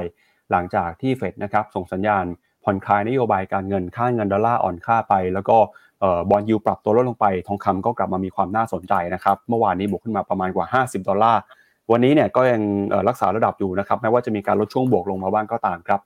[0.51, 2.25] หลังจากที่เฟดนะครับส่งสัญญาณ
[2.63, 5.58] ผ่อนคลายนโยบายการเงินค่าเงินดอลลาร์อ่อนค่าไป แล้วก็
[6.29, 11.42] bond yield ปรับตัวลดลงไป ทองคำก็กลับมามีความน่าสนใจนะครับเมื่อวานนี้บวกขึ้นมาประมาณกว่า 50 ดอลลาร์
[11.92, 12.62] วันนี้เนี่ยก็ยัง
[13.08, 16.00] รักษาระดับอยู่นะครับแม้ว่าจะมีการลดช่วงบวกลงมาบ้างก็ตามครับ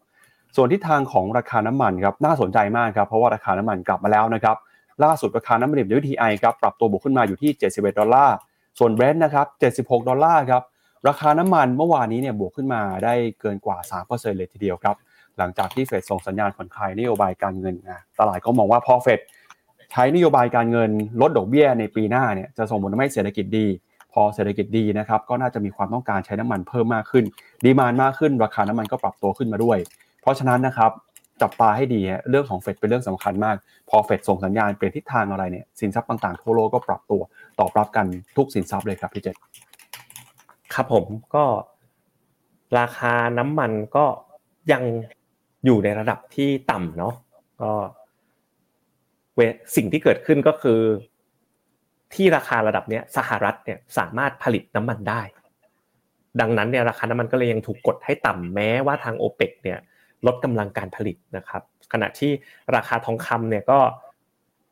[0.55, 4.55] ส่วนทิศทางของราคาน้ำมันครับน่าสนใจมากครับเพราะว่าราคาน้ำมันกลับมาแล้วนะครับ
[5.03, 8.35] ล่าสุดราคาน้ำมันดิบ WTI ครับปรับตัวบวกขึ้นมาอยู่ที่ 71 ดอลลาร์
[8.79, 9.47] ส่วน Brent นะครับ
[9.89, 10.63] 76 ดอลลาร์ครับ
[11.07, 14.95] ราคาน้ำมันเมื่อวานนี้เนี่ยบวกขึ้นมาได้เกินกว่า 3%เลยทีเดียวครับ
[15.37, 19.19] หลังจากที่เฟดส่งสัญญาณผ่อนคลายนโยบายการเงินนะตลาดก็มองว่าพอเฟด
[19.91, 20.89] ใช้นโยบายการเงิน
[21.21, 23.67] ลดดอกเบี้ยในปีหน้าเนี่ยจะส่งผลทำให้เศรษฐกิจดี
[24.13, 27.25] พอเศรษฐกิจดีนะครับก็น่าจะมีความต้องการใช้น้ำมันเพิ่มมากขึ้น
[27.65, 29.77] ดีมานมากขึ้น ราคาน้ำมันก็ปรับตัวขึ้นมาด้วย
[30.21, 30.91] เพราะฉะนั้นนะครับ
[31.41, 33.55] จับตาให้ดีเรื่องของเฟดเป็นเรื่องสำคัญมาก
[33.89, 37.21] พอเฟดส่งสัญญาณเปลี่ยนทิศทางอะไรเนี่ยสินทรัพย์ต่างๆทั่วโลกก็ปรับตัว
[37.59, 38.05] ตอบรับกัน
[38.37, 39.35] ทุกสินทรัพย์เลยครับพี่เจษ
[40.73, 41.05] ครับผม
[41.35, 41.43] ก็
[42.79, 44.05] ราคาน้ำมันก็
[44.71, 44.83] ยัง
[45.65, 47.13] อยู่ในระดับที่ต่ำเนาะ
[47.61, 47.71] ก็
[49.35, 49.41] เว
[49.75, 50.79] สิ่งที่เกิดขึ้นก็คือ
[52.13, 55.21] ที่ราคาระดับเนี้ยสหรัฐเนี่ยสามารถผลิตน้ำมันได้
[56.41, 59.79] ดังนั้นเนี่ยราคาน้ำมันก็เลยยังถูกกดให้ต่ำแม้ว่าทางโอเปกเนี่ย
[60.25, 61.61] ลดกำลังการผลิตนะครับ
[61.93, 62.31] ขณะที่
[62.75, 63.79] ราคาทองคำเนี่ยก็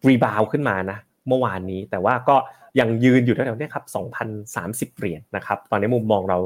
[0.07, 2.35] รีบาวขึ้นมานะเมื่อวานนี้แต่ว่าก็
[2.79, 3.85] ยังยืนอยู่แถวๆนี้ครับ
[4.37, 6.37] 2,030 เหรียญนะครับ ตอนนี้มุมมองเรา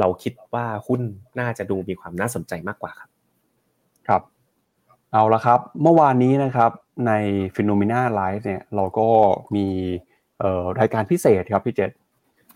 [0.00, 1.00] เราคิดว่าหุ้น
[1.38, 3.10] น่าจะดูมีความน่าสนใจมากกว่าครับ
[4.08, 4.22] ครับ
[5.12, 6.70] เอาละครับ เมื่อวานนี้นะครับ
[7.06, 7.12] ใน
[7.54, 9.08] p h e n o m e n a Live เนี่ยเราก็
[9.56, 9.66] มี
[10.80, 11.90] รายการพิเศษครับพี่เจษ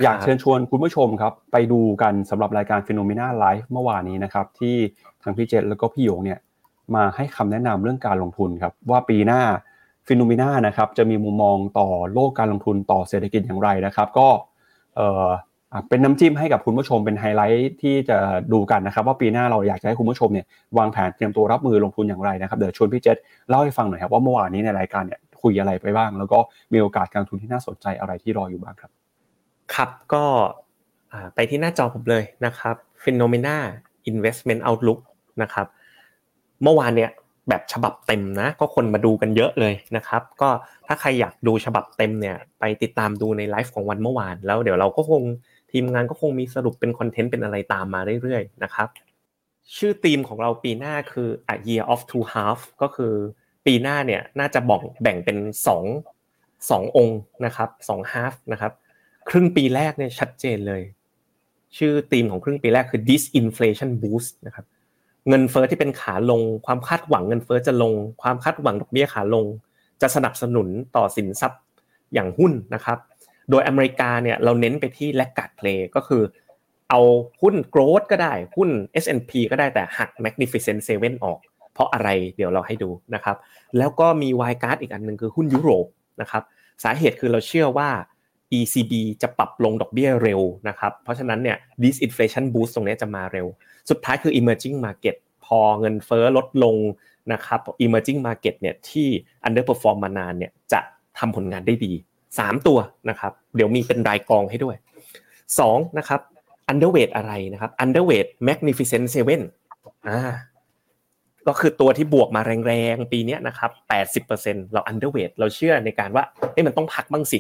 [0.02, 4.76] อยากเชิญชวนคุณผู้ชมครับไปดูกันสำหรับรายการ p h e n o m e n a Live เมื่อวานนี้นะครับที่
[5.22, 6.38] ทางพี่เจษแล้วก็พี่หยงเนี่ย
[6.94, 9.42] มาให้คำแนะนำเรื่องการลงทุนครับว่าปีหน้า
[10.06, 14.28] ฟิโนมิน่านะครับจะมีมุมมองต่อโลกการลงทุนต่อเศรษฐกิจอย่างไรนะครับ ก็
[15.88, 18.18] เป็นน้ำจิ้มให้กับคุณผู้ชมเป็นไฮไลท์ที่จะ
[18.52, 20.46] ดูกันนะครับว่าปีหน้าเราอยากจะให้คุณผู้ชมเนี่ย
[20.78, 23.16] วางแผนเตรียมตัวรับมือลงทุนอย่างไรนะครับเดี๋ยวชวนพี่เจษ
[23.48, 26.38] เล่าให้ฟังหน่อยครับว่าเมื่อวานนี้ในรายการเนี่ยคุยอะไรไปบ้าง แล้วก็
[26.72, 28.90] มีโอกาสการลงทุนที่น่าสนใจอะไรที่รออยู่บ้างครับ
[29.74, 30.24] ครับก็
[31.34, 33.56] ไปที่หน้าจอผมเลยนะครับ Finnomena
[34.10, 35.00] Investment Outlook
[35.42, 35.66] นะครับ
[36.62, 37.10] เมื่อวานเนี่ย
[37.48, 40.48] แบบฉบับเต็มนะ ก็คนมาดูกันเยอะเลยนะครับ ก็
[40.86, 45.22] ถ้าใครอยากดูฉบับเต็มเนี่ยไปติดตามดูในไลฟ์ของวันเมื่อวาน แล้วเดี๋ยวเราก็คง
[45.72, 48.88] ทีมงานก็คงมีสรุปเป็นคอนเทนต์เป็นอะไรตามมาเรื่อยๆนะครับ
[49.76, 53.12] ชื่อธีมของเราปีหน้าคือ a year of two half ก็คือ
[53.66, 55.84] ปีหน้าเนี่ยน่าจะบอกแบ่งเป็นสอง
[56.70, 58.72] สององค์นะครับสอง half นะครับ
[59.28, 60.82] ครึ่งปีแรกเนี่ยชัดเจนเลย
[61.78, 64.66] ชื่อธีมของครึ่งปีแรกคือ disinflation boost นะครับ
[65.28, 69.46] เงินเฟอ้อที่เป็นขาลง ความคาดหวังเงินเฟอ้อจะลง ความคาดหวังดอกเบี้ยขาลง
[70.02, 71.62] จะสนับสนุนต่อสินทรัพย์
[72.14, 72.98] อย่างหุ้นนะครับ
[73.50, 76.22] โดยอเมริกาเนี่ยเราเน้นไปที่ laggard play ก็คือ
[76.90, 77.00] เอา
[77.42, 78.70] หุ้น growth ก็ได้หุ้น
[79.02, 81.38] S&P ก็ได้แต่หัก Magnificent Seven ออก
[81.74, 83.36] เพราะอะไรเดี๋ยวเราให้ดูนะครับ
[83.78, 85.86] แล้วก็มี laggard อีกอันหนึ่งคือหุ้นยุโรป
[86.20, 86.42] นะครับ
[86.84, 87.90] สาเหตุคือเราเชื่อว่า
[88.58, 93.46] ECB จะปรับลงดอกเบี้ยเร็วนะครับ เพราะฉะนั้นเนี่ย disinflation boost ตรงนี้จะมาเร็ว
[93.90, 96.76] สุดท้ายคือ emerging market พอเงินเฟ้อลดลง
[97.32, 99.08] นะครับ emerging market เนี่ยที่
[99.46, 100.80] underperform มานานเนี่ยจะ
[101.18, 101.92] ทำผลงานได้ดี
[102.38, 102.78] 3 ตัว
[103.10, 104.76] นะครับเดี๋ยวมีเป็นรายกองให้ด้วย
[105.40, 106.20] 2นะครับ
[106.72, 109.40] underweight อะไรนะครับ underweight magnificent seven
[110.08, 110.32] อ่า
[111.48, 113.70] ก็คือตัวที่บวกมาแรงๆ ปีนี้นะครับ
[114.22, 117.38] 80%เรา underweight เราเชื่อในการว่าเฮ้ยมันต้องพักบ้างสิ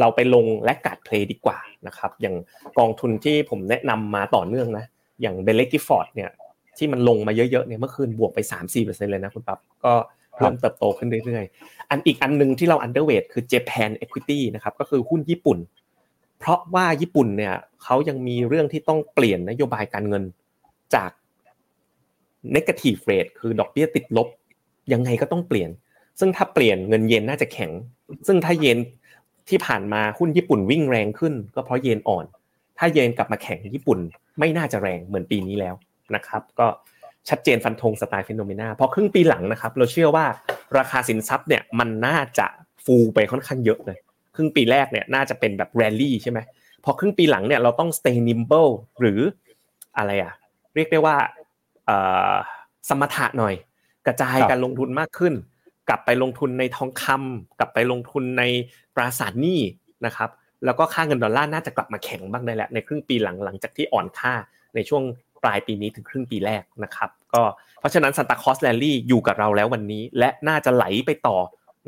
[0.00, 2.36] เราไปลงและกัดเพลย์ดีกว่านะครับ อย่าง
[2.78, 4.84] กองทุนที่ผมแนะนำมาต่อเนื่องนะ
[5.20, 6.30] อย่าง Baillie Gifford เนี่ย
[6.78, 8.38] ที่มันลงมาเยอะๆเนี่ยเมื่อคืนบวกไป
[8.74, 9.92] 3-4%เลยนะคุณปั๊บก็
[10.38, 15.58] เริ่มเติบโตขึ้นเรื่อยๆ อันอีกอันนึงที่เรา underweight คือ Japan Equity นะครับก็คือหุ้นญี่ปุ่น
[16.38, 20.24] เพราะว่าญี่ปุ่นเนี่ยเขายังมีเรื่องที่ต้องเปลี่ยนนโยบายการเงิน
[20.94, 21.10] จาก
[22.54, 24.28] negative rate คือดอกเบี้ยติดลบ
[24.92, 25.70] ยังไงก็ต้องเปลี่ยน
[26.20, 27.70] ซึ่งถ้าเปลี่ยนเงินเยนน่าจะแข็ง
[28.26, 28.78] ซึ่งถ้าเยน
[29.48, 32.24] ที่ผ่านมาหุ้นญี่ปุ่นวิ่งแรงขึ้น ก็เพราะเยนอ่อน
[32.78, 33.98] ถ้าเยนกลับมาแข็งญี่ปุ่น
[34.38, 35.74] ไม่น่าจะแรงเหมือนปีนี้แล้ว
[36.14, 36.66] นะครับ ก็
[37.28, 40.26] ชัดเจนฟันธงสไตล์ฟิโนเมนาพอครึ่งปีหลังนะครับ เราเชื่อว่า
[40.78, 42.46] ราคาสินทรัพย์เนี่ยมันน่าจะ
[42.84, 43.98] ฟูไปค่อนข้างเยอะเลย
[44.34, 46.38] ครึ่งปีแรกเนี่ยน่าจะเป็นแบบแรลลี่ใช่ไหม
[46.84, 49.20] พอครึ่งปีหลังเนี่ยเราต้อง stay nimble หรือ
[49.96, 50.32] อะไรอะ
[50.74, 51.16] เรียกได้ว่า
[52.88, 53.54] สมถะหน่อย
[54.06, 55.34] กระจายการลงทุนมากขึ้น
[55.88, 58.42] กลับไปลงทุนในทองคำกลับไปลงทุนใน
[58.94, 59.60] ตราสารหนี้
[60.06, 60.30] นะครับ
[60.64, 64.34] แล้วก็ค่าเงินดอลลาร์น่าจะกลับมาแข็งบ้างได้แล้วในครึ่งปีหลังหลังจากที่อ่อนค่า
[64.74, 65.02] ในช่วง
[65.42, 67.42] ปลายปีนี้ถึงครึ่งปีแรกนะครับ ก็
[67.80, 71.38] เพราะฉะนั้น Santa Claus Rally อยู่กับเราแล้ววันนี้ และน่าจะไหลไปต่อ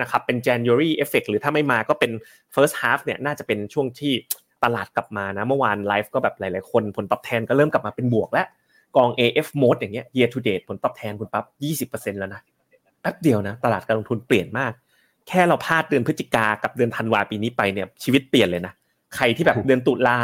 [0.00, 2.10] นะครับเป็น January effect หรือถ้าไม่มาก็เป็น
[2.54, 4.12] first half เนี่ยน่าจะเป็นช่วงที่
[4.64, 8.46] ตลาดกลับมานะเมื่อวานไลฟ์ก็แบบหลาย ๆ คนผลตอบแทนก็เริ่มกลับมาเป็นบวกแล้ว
[8.96, 12.40] กอง AFMOAT อย่างเงี้ย year to date ผลตอบแทนคุณปั๊บ20%แล้วนะ
[13.00, 14.72] แป๊บเดียวนะ ตลาดการลงทุนเปลี่ยนมาก
[15.28, 18.72] แค่เราพลาดเดือนพฤศจิกากับเดือนธันวาปีนี้ไปเนี่ยชีวิตเปลี่ยนเลยนะ
[19.16, 20.18] ใครที่แบบเดือนตุลา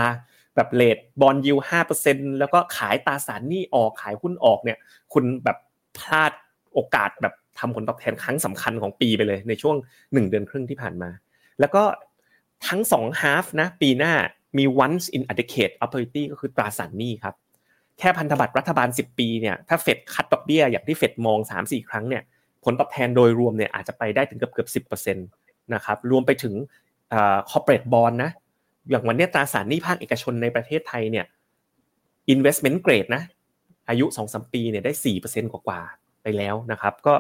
[0.57, 4.79] แบบเลทบอลยูห้าเปอร์เซ็นแล้วก็ขายตราสารหนี้ออกขายหุ้นออกเนี่ย
[5.13, 5.57] คุณแบบ
[5.99, 6.33] พลาด
[6.75, 9.77] โอกาสแบบทำผลตอบแทนครั้งสำคัญของปีไปเลยในช่วง
[10.13, 11.11] หนึ่งเดือนครึ่งที่ผ่านมา
[11.61, 11.83] แล้วก็
[12.69, 14.13] ทั้งสองฮาฟนะปีหน้า
[14.59, 17.35] มี once in a decade opportunity ก็คือตราสารหนี้ครับ
[17.99, 22.23] แค่พันธบัตรรัฐบาล 10 ปีเนี่ยถ้าเฟด cut ดอกเบี้ยอย่างที่เฟดมอง 3-4 ครั้งเนี่ย
[22.65, 25.27] ผลตอบแทนโดยรวมเนี่ยอาจจะไปได้ถึงเกือบเกือบสิบเปอร์เซ็นต์
[25.75, 26.55] นะครับรวมไปถึง
[27.11, 28.31] เอ่อ corporate bond นะ
[28.91, 31.25] อย่างวันนี้ตราสารหนี้ภาคเอกชนในประเทศไทยเนี่ย
[32.35, 33.23] investment grade นะ
[33.89, 37.15] อายุ2-3ปีเนี่ยได้4%กว่าๆไปแล้วนะครับ ก็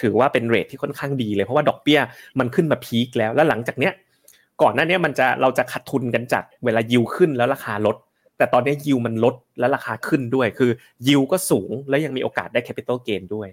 [0.00, 2.00] ถือว่าเป็น rate ที่ค่อนข้างดีเลยเพราะว่าดอกเบี้ย
[2.38, 3.92] มันขึ้นมา peak แล้ว แล้วหลังจากเนี้ย
[4.62, 7.96] ก่อนหน้านี้มันจะเราจะขาดทุนกันจากเวลายิวขึ้นแล้วราคาลด
[8.38, 10.70] แต่ตอนนี้ยิวมันลดแล้วราคาขึ้นด้วย คือ
[11.06, 13.48] ยิวก็สูงแล้วยังมีโอกาสได้ capital gain ด้วย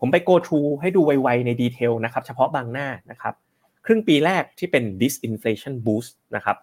[0.00, 3.34] ผมไป go through ให้ดูไวๆใน detail นะครับ เฉพาะบางหน้านะครับ
[3.86, 6.56] ครึ่งปีแรกที่เป็น disinflation boost นะครับ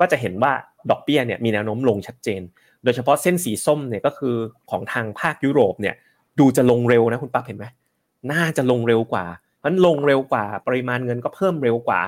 [0.00, 0.52] ก็จะเห็นว่า
[0.90, 2.42] ดอกเบี้ยเนี่ยมีแนวโน้มลงชัดเจน
[2.84, 4.36] โดยเฉพาะเส้นสีส้มเนี่ยก็คือ
[4.70, 5.94] ของทางภาคยุโรปเนี่ย
[6.38, 7.66] ดูจะลงเร็วนะคุณปั๊บเห็นไหม
[8.32, 9.24] น่าจะลงเร็วกว่า
[9.64, 12.02] มันลงเร็วกว่าปริมาณเงินก็เพิ่มเร็วกว่า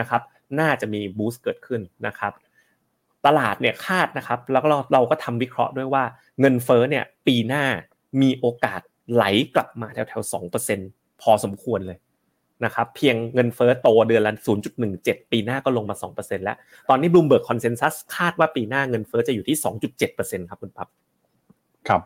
[0.00, 0.22] นะครับ
[0.60, 2.32] น่าจะมี boost เกิดขึ้นนะครับ
[3.26, 6.04] ตลาดเนี่ยคาดนะครับแล้วก็เราก็ทำวิเคราะห์ด้วยว่า
[6.40, 7.64] เงินเฟ้อเนี่ยปีหน้า
[8.22, 8.80] มีโอกาส
[9.14, 10.78] ไหลกลับมาแถวๆสองเปอร์เซ็น
[11.22, 11.98] พอสมควรเลย
[12.64, 14.32] นะครับเพียงเงินเฟ้อโตเดือนละ
[14.82, 16.56] 0.17 ปีหน้าก็ลงมา 2%แล้ว
[16.88, 19.56] ตอนนี้ Bloomberg consensus คาดว่าปีหน้าเงินเฟ้อจะอยู่ที่
[20.02, 20.88] 2.7%ครับคุณปั๊บ
[21.88, 22.02] ครับ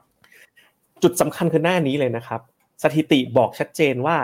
[1.02, 2.40] จุดสำคัญคือหน้านี้เลยนะครับ
[2.82, 4.16] สถิติบอกชัดเจนว่า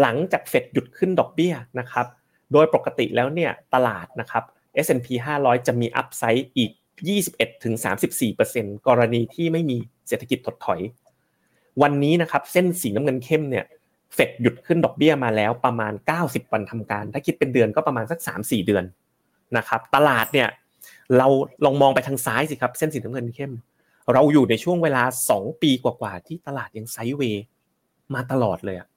[0.00, 2.06] หลังจากเฟดหยุดขึ้นดอกเบี้ยนะครับ
[2.52, 4.44] โดยปกติแล้วเนี่ยตลาดนะครับ
[4.84, 5.08] S&P
[5.38, 6.70] 500 จะมีอัพไซด์อีก
[7.74, 9.76] 21-34%กรณีที่ไม่มี
[10.08, 10.80] เศรษฐกิจถดถอย
[11.82, 13.64] วันนี้นะครับเส้นสีน้ำเงินเข้มเนี่ย
[14.14, 18.84] เฟดหยุดขึ้นดอกเบี้ยมาแล้วประมาณ 90 วันทำการ ถ้าคิดเป็นเดือนก็ประมาณสัก 3-4 เดือน
[19.56, 20.48] นะครับ ตลาดเนี่ย
[21.18, 21.28] เรา
[21.64, 23.52] ลองมองไปทางซ้ายสิครับ เส้นสีน้ำเงินเข้ม
[24.12, 25.02] เราอยู่ในช่วงเวลา
[25.34, 27.44] 2 ปีกว่าๆที่ตลาดยังไซด์เวย์
[28.14, 28.88] มาตลอดเลยอะ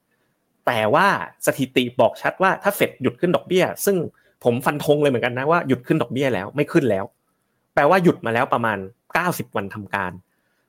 [0.66, 1.06] แต่ว่า
[1.46, 3.96] สถิติบอกชัดว่าถ้าเฟดหยุดขึ้นดอกเบี้ย ซึ่ง
[4.44, 7.04] ผมฟันธงเลยเหมือนกันนะว่าหยุดขึ้นดอกเบี้ยแล้วไม่ขึ้นแล้ว
[7.74, 8.78] แปลว่าหยุดมาแล้วประมาณ
[9.16, 10.12] 90 วันทำการ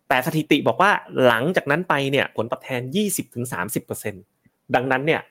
[0.10, 0.92] แต่สถิติบอกว่า
[1.26, 2.82] หลังจากนั้นไปเนี่ยผลตอบแทน
[3.64, 4.39] 20-30%
[4.76, 5.22] ดังนั้นเนี่ย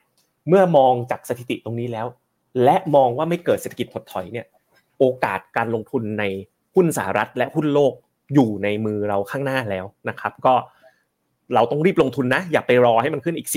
[0.47, 2.07] เมื่อมองจากสถิติตรงนี้แล้ว
[2.63, 4.45] และมองว่าไม่เกิดเศรษฐกิจถดถอยเนี่ย
[4.99, 6.23] โอกาสการลงทุนใน
[6.75, 7.93] หุ้นสหรัฐและหุ้นโลก
[8.33, 10.53] อยู่ในมือเราข้างหน้าแล้วนะครับ ก็
[11.55, 13.49] เราต้องรีบลงทุนนะ อย่าไปรอให้มันขึ้นอีก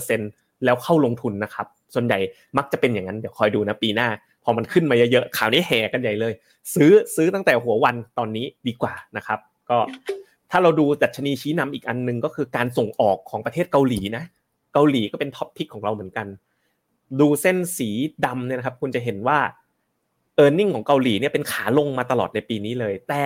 [0.00, 2.18] 10-20%แล้วเข้าลงทุนนะครับ ส่วนใหญ่
[2.56, 4.08] มักจะเป็นอย่างนั้นเดี๋ยวคอยดูนะปีหน้า
[4.44, 6.32] พอมันขึ้นมาเยอะๆข่าวนี้แห่กันใหญ่เลย
[6.74, 9.38] ซื้อซื้อตั้งแต่หัววันตอนนี้ดีกว่านะครับ
[9.70, 9.78] ก็
[10.50, 14.24] ถ้าเราดูดัชนีชี้นำอีกอันนึงก็คือการส่งออกของประเทศเกาหลีนะ
[14.72, 16.26] เกาหลีก็เป็น top pick ของเราเหมือนกัน
[17.20, 17.88] ดูเส้นสี
[18.24, 19.38] ดำเนี่ยนะครับ คุณจะเห็นว่า
[20.42, 23.24] e a r n i n g ของเกาหลีเนี่ยเป็นขาลงมาตลอดในปีนี้เลย แต่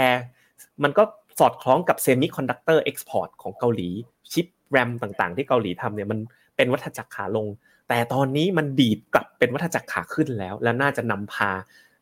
[0.82, 1.02] มันก็
[1.38, 3.88] สอดคล้องกับ semiconductor export ของเกาหลี
[4.32, 6.18] ชิปแรมต่างๆ ที่เกาหลีทำเนี่ยมัน
[6.56, 7.46] เป็นวัฏจักรขาลง
[7.88, 11.50] แต่ตอนนี้มันดีดกลับเป็นวัฏจักรขาขึ้นแล้ว และน่าจะนำพา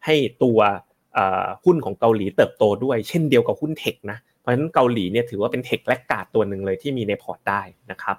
[0.04, 0.58] ให้ตัว
[1.64, 8.16] หุ้นของเกาหลีเติบโตด้วย เช่นเดียวกับหุ้น tech นะเพราะฉะนั้นเกาหลีเนี่ยถือว่าเป็น tech laggard ตัวหนึ่งเลยที่มีในพอร์ตได้นะครับ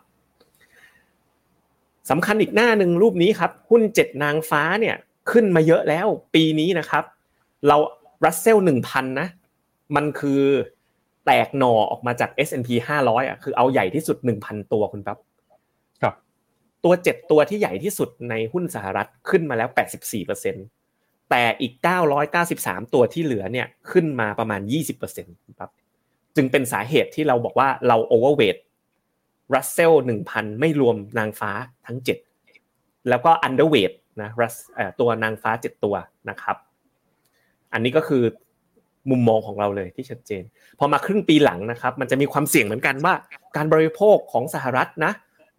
[2.10, 4.96] สำคัญอีกหน้าหนึ่งรูปนี้ครับ หุ้นเจ็ดนางฟ้าเนี่ย
[5.32, 7.04] ขึ้นมาเยอะแล้วปีนี้นะครับ
[7.68, 7.78] เรา
[8.26, 9.28] รัสเซลหนึ่งพันนะ
[9.96, 10.42] มันคือ
[11.26, 12.70] แตกหน่อออกมาจาก S&P
[13.04, 15.18] 500อะคือเอาใหญ่ที่สุด 1,000 ตัวคุณครับ
[16.84, 19.70] ตัวเจ็ดตัวที่ใหญ่ที่สุดในหุ้นสหรัฐขึ้นมาแล้ว
[20.50, 21.74] 84%แต่อีก
[22.34, 24.62] 993 ตัวที่เหลือเนี่ยขึ้นมาประมาณ
[25.10, 25.72] 20%ครับ
[26.36, 28.56] จึงเป็นสาเหตุที่เราบอกว่าเราโอเวอร์เวท
[29.56, 29.94] รัสเซล
[30.26, 31.52] 1,000ไม่รวมนางฟ้า
[31.88, 31.98] ทั้ง
[32.54, 34.56] 7แล้วก็ underweight นะรัส
[35.00, 35.96] ตัวนางฟ้า7ตัว
[36.30, 36.58] นะครับ
[37.74, 38.24] อันนี้ก็คือ
[39.10, 40.44] มุมมองของเราเลยที่ชัดเจน
[40.80, 43.14] พอมาครึ่งปีหลังนะครับ มันจะมีความเสี่ยงเหมือนกันว่า
[43.56, 45.12] การบริโภคของสหรัฐนะ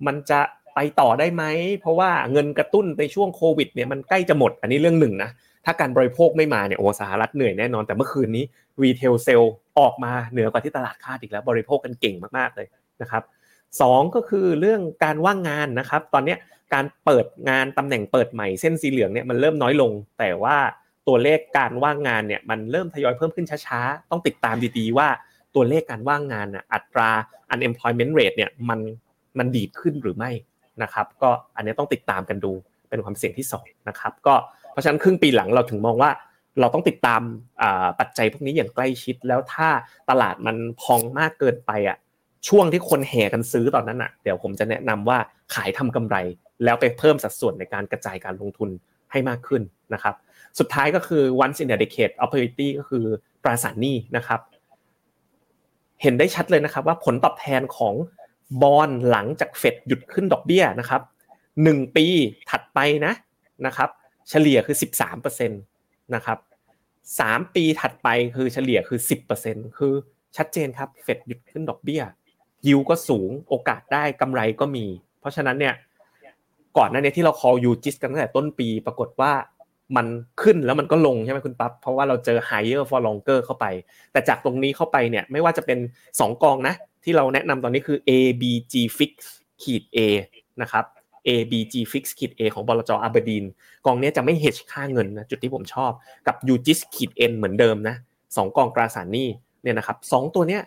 [0.06, 0.40] มันจะ
[0.74, 1.44] ไปต่อได้ไหม
[1.80, 5.30] เพราะว่าเงินกระตุ้นในช่วงโควิดเนี่ยมันใกล้จะหมด อันนี้เรื่องหนึ่งนะ
[5.64, 8.44] ถ้าการบริโภคไม่มาเนี่ยโอ้สหรัฐเหนื่อยแน่นอน แต่เมื่อคืนนี้
[8.82, 9.42] retail sales
[9.78, 12.66] ออกมาเหนือกว่าที่ตลาดคาดอีกแล้ว บริโภคกันเก่งมากๆเลย
[13.02, 13.22] นะครับ
[13.80, 16.36] สองก็คือเรื่องการว่างงานนะครับ ตอนนี้
[16.74, 20.56] การเปิดงานตำแหน่งเปิดใหม่เส้นสีเหลืองเนี่ยมันเริ่มน้อยลง แต่ว่า
[21.08, 25.08] ตัวเลขการว่างงานเนี่ยมันเริ่มทยอยเพิ่มขึ้นช้าๆ ต้องติดตามดีๆว่า
[25.54, 27.10] ตัวเลขการว่างงานอะอัตรา
[27.54, 28.80] unemployment rate เนี่ยมัน
[29.38, 30.30] มันดีดขึ้นหรือไม่
[30.82, 32.52] นะครับ ก็อันนี้ต้องติดตามกันดู
[32.88, 34.34] เป็นความเสี่ยงที่2นะครับก็
[34.70, 36.10] เพราะฉะนั้นครึ่งปีหลังเราถึงมองว่า
[36.60, 37.22] เราต้องติดตาม
[38.00, 39.68] ปัจจัยพวกนี้อย่างใกล้ชิดแล้วถ้า
[40.10, 41.96] ตลาดมันพองมากเกินไปอะ
[42.48, 45.18] ช่วงที่คนแห่กันซื้อตอนนั้นอะเดี๋ยวผมจะแนะนำว่า
[45.54, 46.16] ขายทำกำไร
[46.64, 48.70] แล้วไปเพิ่มสัดส่วนในการกระจายการลงทุน
[49.10, 49.62] ให้มากขึ้น
[49.94, 50.14] นะครับ
[50.58, 53.04] สุดท้ายก็คือ once in a decade opportunity ก็คือ
[53.42, 54.40] ตราสารหนี้นะครับ
[56.02, 57.94] เห็นได้ชัดเลยนะครับว่าผลตอบแทนของ
[58.62, 61.02] บอลหลังจากเฟดหยุดขึ้นดอกเบี้ยนะครับ
[61.62, 62.06] หนึ่งปี
[62.50, 63.12] ถัดไปนะ
[63.66, 63.88] นะครับ
[64.30, 64.76] เฉลี่ยคือ
[65.20, 66.38] 13%นะครับ
[67.20, 68.98] สามปีถัดไปคือเฉลี่ยคือ
[69.38, 69.92] 10%คือ
[70.36, 72.02] ชัดเจนครับเฟดหยุดขึ้นดอกเบี้ย
[72.66, 74.86] ยิวก็สูงโอกาสได้กำไรก็มี
[75.20, 75.74] เพราะฉะนั้นเนี่ย
[76.78, 79.32] ก่อนหน้านี้ที่เรา call ยูจิสกันตั้งแต่ต้นปี ปรากฏว่า
[79.96, 80.06] มัน
[80.42, 83.66] ขึ้นแล้วมันก็ลงใช่ไหมคุณปั๊บเพราะว่าเราเจอ higher for longer เข้าไป
[84.12, 85.78] แต่จากตรงนี้เข้าไปเนี่ยไม่ว่าจะเป็น
[86.10, 86.74] 2 กองนะ
[87.04, 89.12] ที่เราแนะนำตอนนี้คือ ABG Fix
[89.62, 89.98] ขีด A
[90.62, 90.84] นะครับ
[91.28, 93.44] ABG Fix ขีด A ของบลจอาเบดีน
[93.86, 95.90] กองนี้จะไม่ hedge ค่าเงินนะจุดที่ผมชอบ
[96.26, 97.96] กับ UGIS ขีด N เหมือนเดิมนะ
[98.36, 99.28] สองกองตราสารหนี้
[99.62, 100.62] เนี่ยนะครับสองตัวเนี้ย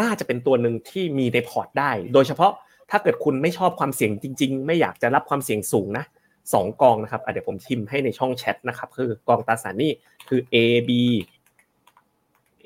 [0.00, 2.52] น่าจะเป็นตัวหนึ่งที่มีในพอร์ตได้ โดยเฉพาะ
[2.90, 6.04] ถ้าเกิดคุณไม่ชอบความเสี่ยงจริง ๆ ไม่อยากจะรับความเสี่ยงสูงนะ
[6.52, 9.92] สองกองนะครับเดี๋ยวผมทิมให้ในช่องแชทนะครับคือกองตราสารนี้
[10.28, 10.90] คือ AB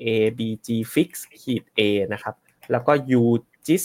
[0.03, 1.09] ABG Fix
[1.41, 1.79] ขีด A
[2.13, 2.35] นะครับ
[2.71, 3.83] แล้วก็ UGIS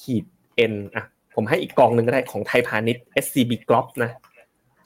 [0.00, 0.24] ขีด
[0.72, 4.10] N อะผมให้อีกกองหนึ่งก็ได้ของไทยพาณิชย์ SCB g l o b นะ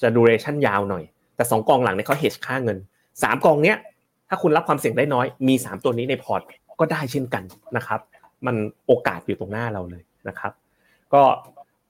[0.03, 1.05] จะดูเรชั่นยาวหน่อย
[1.37, 2.79] แต่สองกองหลังเนี่ยเขาเฮชค่าเงิน
[3.23, 3.77] สามกองเนี้ย
[4.29, 6.43] ถ้าคุณรับความเสี่ยงได้น้อยมีสามตัวนี้ในพอร์ต
[6.81, 7.45] ก็ได้เช่นกัน
[7.77, 8.01] นะครับ
[8.47, 8.57] มัน
[8.87, 10.53] โอกาสอยู่ตรงหน้าเราเลยนะครับ
[11.15, 11.23] ก็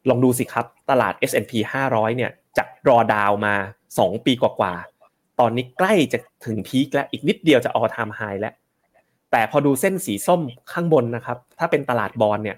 [0.09, 1.53] ลองดูสิครับตลาด S&P
[1.88, 3.55] 500 เนี่ยจาก drawdown มา
[3.94, 8.55] 2 ปีกว่าๆ ตอนนี้ใกล้จะถึง peak แล้วอีกนิดเดียวจะ all time high แล้ว
[9.31, 10.40] แต่พอดูเส้นสีส้ม
[10.73, 12.57] ข้างบนนะครับ ถ้าเป็นตลาดบอลเนี่ย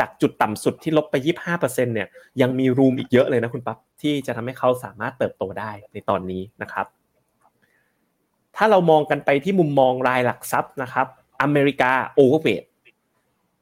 [0.00, 1.14] จากจุดต่ำสุดที่ลบไป
[1.54, 2.08] 25%เนี่ย
[2.40, 6.86] ยังมี room อีกเยอะเลยนะคุณปั๊บที่จะทำให้เขาสามารถเติบโตได้ในตอนนี้นะครับ
[8.56, 11.06] ถ้าเรามองกันไปที่มุมมองรายหลักทรัพย์นะครับ
[11.42, 12.64] อเมริกา overweight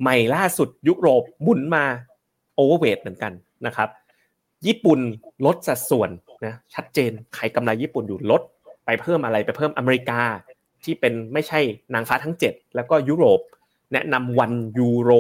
[0.00, 1.84] ใหม่ล่าสุดยุโรปหมุนมา
[2.54, 3.32] overweight เหมือนกัน
[3.66, 3.88] นะครับ
[4.66, 5.00] ญี่ปุ่น
[5.46, 6.10] ลดสัดส่วน
[6.44, 8.42] นะชัดเจนใครกำไรญี่ปุ่นอยู่ลด
[8.84, 10.20] ไปเพิ่มอะไรไปเพิ่มอเมริกา
[10.84, 11.60] ที่เป็นไม่ใช่
[11.94, 13.40] นางฟ้าทั้ง 7 แล้วก็ยุโรป
[13.92, 15.10] แนะนำวันยูโร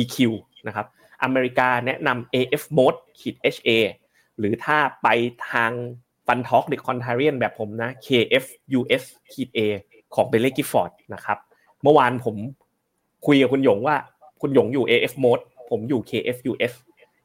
[0.00, 0.16] EQ
[0.66, 0.86] นะครับ
[1.22, 3.70] อเมริกาแนะนำ AFMOAT ขีด HA
[4.38, 5.08] หรือถ้าไป
[5.50, 5.72] ทาง
[6.26, 8.44] ฟันท็อกเด็ก contrarian แบบผมนะ KF
[8.78, 9.60] US ขีด A
[10.14, 11.38] ของ Baillie Gifford นะครับ
[11.84, 12.36] เมื่อวานผม
[13.26, 13.96] คุยกับคุณหยงว่า
[14.40, 16.72] คุณหยงอยู่ AF mode ผมอยู่ KF US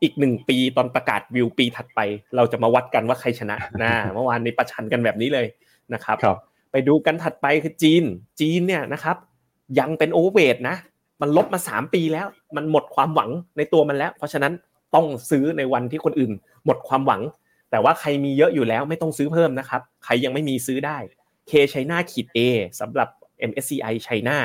[0.02, 2.00] อีกหนึ่งปีตอนประกาศวิวปีถัดไป
[2.36, 5.48] เราจะมาวัดกันว่าใครชนะนะเมื่อวานนี้ประชันกันแบบนี้เลย
[5.94, 6.38] นะครับรบ
[6.72, 8.04] ไปดูกันถัดไปคือจีน
[8.40, 9.18] จีนเนี่ยนะครับ
[9.80, 10.76] ยังเป็นโอเวอร์เวทนะ
[11.22, 14.54] มันลบมาสามปีแล้ว มันหมดความหวังในตัวมันแล้ว เพราะฉะนั้น
[14.96, 16.32] ต้องซื้อในวันที่คนอื่น
[16.66, 17.22] หมดความหวัง
[17.72, 20.98] แต่ว่าใครมีเยอะอยู่แล้วไม่ต้องซื้อเพิ่มนะครับ ใครยังไม่มีซื้อได้
[21.50, 22.40] K China ขีด A
[22.80, 23.10] สำหรับ
[23.50, 24.38] MSCI China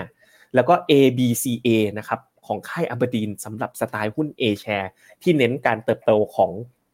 [0.55, 4.89] แล้วก็ ABCA นะครับของค่ายอับดีนสำหรับสไตล์หุ้น A share
[5.23, 6.51] ที่เน้นการเติบโตของ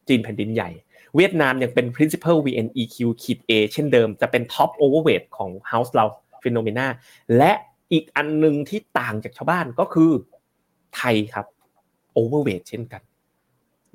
[0.07, 0.69] จีนแผ่นดินใหญ่
[1.15, 6.05] เวียดนามยังเป็น principal VNEQ ขีด A เช่นเดิม จะเป็น top overweight ของ House เรา
[6.43, 6.87] Phenomena
[7.37, 7.51] และ
[7.91, 10.11] อีกอันหนึ่งที่ต่างจากชาวบ้านก็คือ
[10.95, 11.45] ไทยครับ
[12.13, 13.01] โอเวอร์เวทเช่นกัน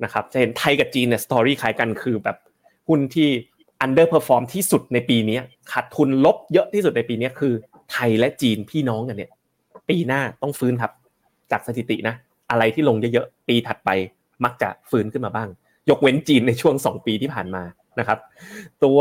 [0.03, 2.37] นะครับจะเห็นไทยกับจีนเนี่ยสตอรี่คล้ายกันคือแบบ
[2.87, 3.29] หุ้นที่
[3.81, 5.39] underperform ที่สุดในปีนี้
[5.71, 7.53] ขาดทุนลบเยอะที่สุดในปีนี้คือ
[7.91, 9.31] ไทยและจีนพี่น้องกันเนี่ย
[9.89, 10.91] ปีหน้าต้องฟื้นครับ
[11.51, 12.15] จากสถิตินะ
[12.51, 13.89] อะไรที่ลงเยอะๆ ปีถัดไป
[14.43, 15.49] มักจะฟื้นขึ้นมาบ้าง
[15.89, 17.63] ยกเว้นจีนในช่วง 2 ปีที่ผ่านมา
[17.99, 18.19] นะครับ
[18.83, 18.99] ตัว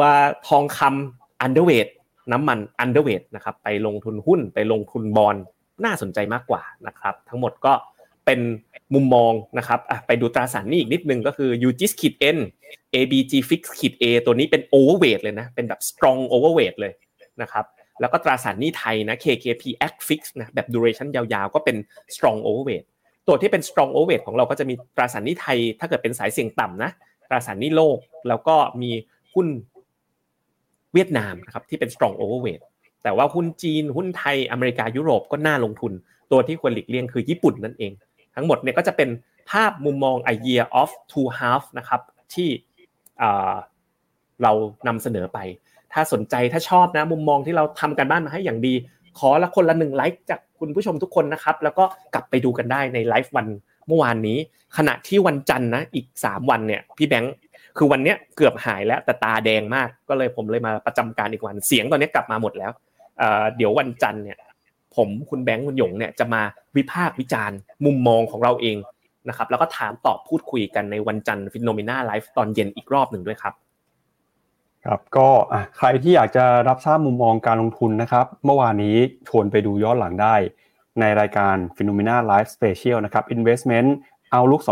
[0.48, 1.88] ทองคำ underweight
[2.32, 5.36] น้ำมัน underweight นะครับไปลงทุนหุ้นไปลงทุนบอล
[5.84, 7.72] น่าสนใจมากกว่านะครับ ทั้งหมดก็
[8.26, 8.40] เป็น
[8.94, 12.38] มุมมองนะครับไปดูตราสารนี้อีกนิดนึงก็คือ UGIS ขีด N
[12.94, 16.92] ABG Fix ขีด A ตัวนี้เป็น overweight เลยนะ เป็นแบบ strong overweight เลย
[17.42, 17.64] นะครับ
[18.00, 21.76] แล้วก็ตราสารนี้ไทยนะ KKP Act Fix นะแบบ duration ยาวๆ ก็เป็น
[22.14, 22.86] strong overweight
[23.26, 26.90] ตัวที่เป็น strong overweight ของเราก็จะมีตราสารนี้ไทย ถ้าเกิดเป็นสายเสี่ยงต่ำนะ
[27.28, 28.90] ตราสารนี้โลก แล้วก็มี
[29.34, 29.48] หุ้น
[30.92, 32.62] เวียดนามนะครับที่เป็น strong overweight
[33.02, 35.92] แต่ว่าหุ้นจีนหุ้นไทยอเมริกายุโรปก็น่าลงทุน
[36.32, 37.92] ตัวที่ควรหลีกเลี่ยงคือญี่ปุ่นนั่นเอง
[38.34, 39.08] ทั้งหมดเนี่ยก็จะเป็น
[39.50, 42.00] ภาพมุมมอง a year of two half นะครับ
[42.34, 42.48] ที่
[44.42, 44.52] เรา
[44.86, 45.38] นำเสนอไป
[45.92, 48.74] ถ้าสนใจถ้าชอบนะมุมมองที่เราทำกันบ้านมาให้อย่างดี
[49.18, 53.46] ขอละคนละหนึ่งไลค์จากคุณผู้ชมทุกคนนะครับแล้วก็กลับไปดูกันได้ในไลฟ์วัน
[53.86, 54.38] เมื่อวานนี้
[54.76, 57.34] ขณะที่วันจันทร์นะอีก 3 วันเนี่ยพี่แบงค์
[57.76, 62.72] คือวันเนี้ยเกือบหายแล้วแต่ตาแดงมากก็เลยผมเลยมาประจำการอีกวันเสียงตอนนี้กลับมาหมดแล้ว
[63.56, 64.38] เดี๋ยววันจันทร์เนี่ย
[64.96, 66.42] ผมคุณแบงค์คุณหยงเนี่ยจะมา
[66.76, 68.76] วิพากษ์วิจารณ์ มุมมองของเราเอง
[69.28, 73.54] นะครับแล้วก็ถามตอบพูดคุยกันในวันจันทร์ Finnomena Live ตอนเย็นอีกรอบหนึ่งด้วยครับ
[74.86, 75.28] ครับก็
[75.78, 78.96] ใครที่อยากจะรับทราบมุมมองการลงทุนนะครับ เมื่อวานนี้
[79.28, 80.34] ชวนไปดูย้อนหลังได้
[81.00, 83.88] ในรายการ Finnomena Live Special นะครับ Investment
[84.34, 84.62] Outlook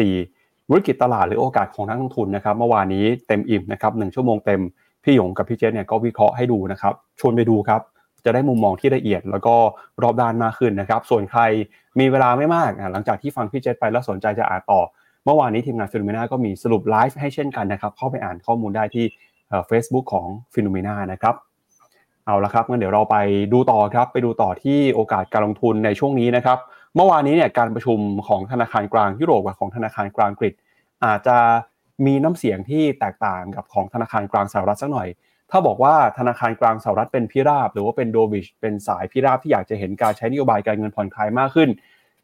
[0.00, 4.60] 2024วิกฤตตลาดหรือโอกาสของนักลงทุนนะครับ เมื่อวานนี้เต็มอิ่มนะครับหชั่วโมงเต็ม
[5.04, 7.80] พี่หยงกับพี่เจษเนี่ยก็วิเคราะห์ให้ดูนะครับ ชวนไปดูครับ
[8.24, 9.54] จะได้มุมมองที่ละเอียด แล้วก็
[10.02, 11.42] รอบด้านมากขึ้นนะครับ ส่วนใคร
[11.98, 14.80] มีเวลาไม่มากหลังจากที่ฟังพี่เจษไปแล้วสนใจจะอ่านต่อ
[15.24, 19.04] เมื่อวานนี้ทีมงานฟิโนเมนาก็มีสรุปไลฟ์ให้เช่นกันนะครับเข้าไปอ่านข้อมูลได้ที่
[19.66, 21.34] เฟซบุ๊กของฟิโนเมนานะครับ
[22.26, 23.16] เอาละครับงั้นเดี๋ยวเราไป
[23.52, 26.58] ดูต่อครับ ไปดูต่อที่โอกาสการลงทุนในช่วงนี้นะครับ
[26.96, 30.52] เมื่อวานนี้เนี่ยการประชุมของธนาคารกลางยุโรปกับของธนาคารกลางอังกฤษ
[31.04, 31.38] อาจจะ
[32.06, 35.08] มีน้ำเสียงที่แตกต่างกับของธนาคารกลางสหรัฐสักหน่อย
[35.50, 41.68] ถ้าบอกว่าธนาคารกลางสหรัฐเป็นพิราบ หรือว่าเป็นโดบิชเป็นสายพิราบที่อยากจะเห็นการใช้นโยบายการเงินผ่อนคลายมากขึ้น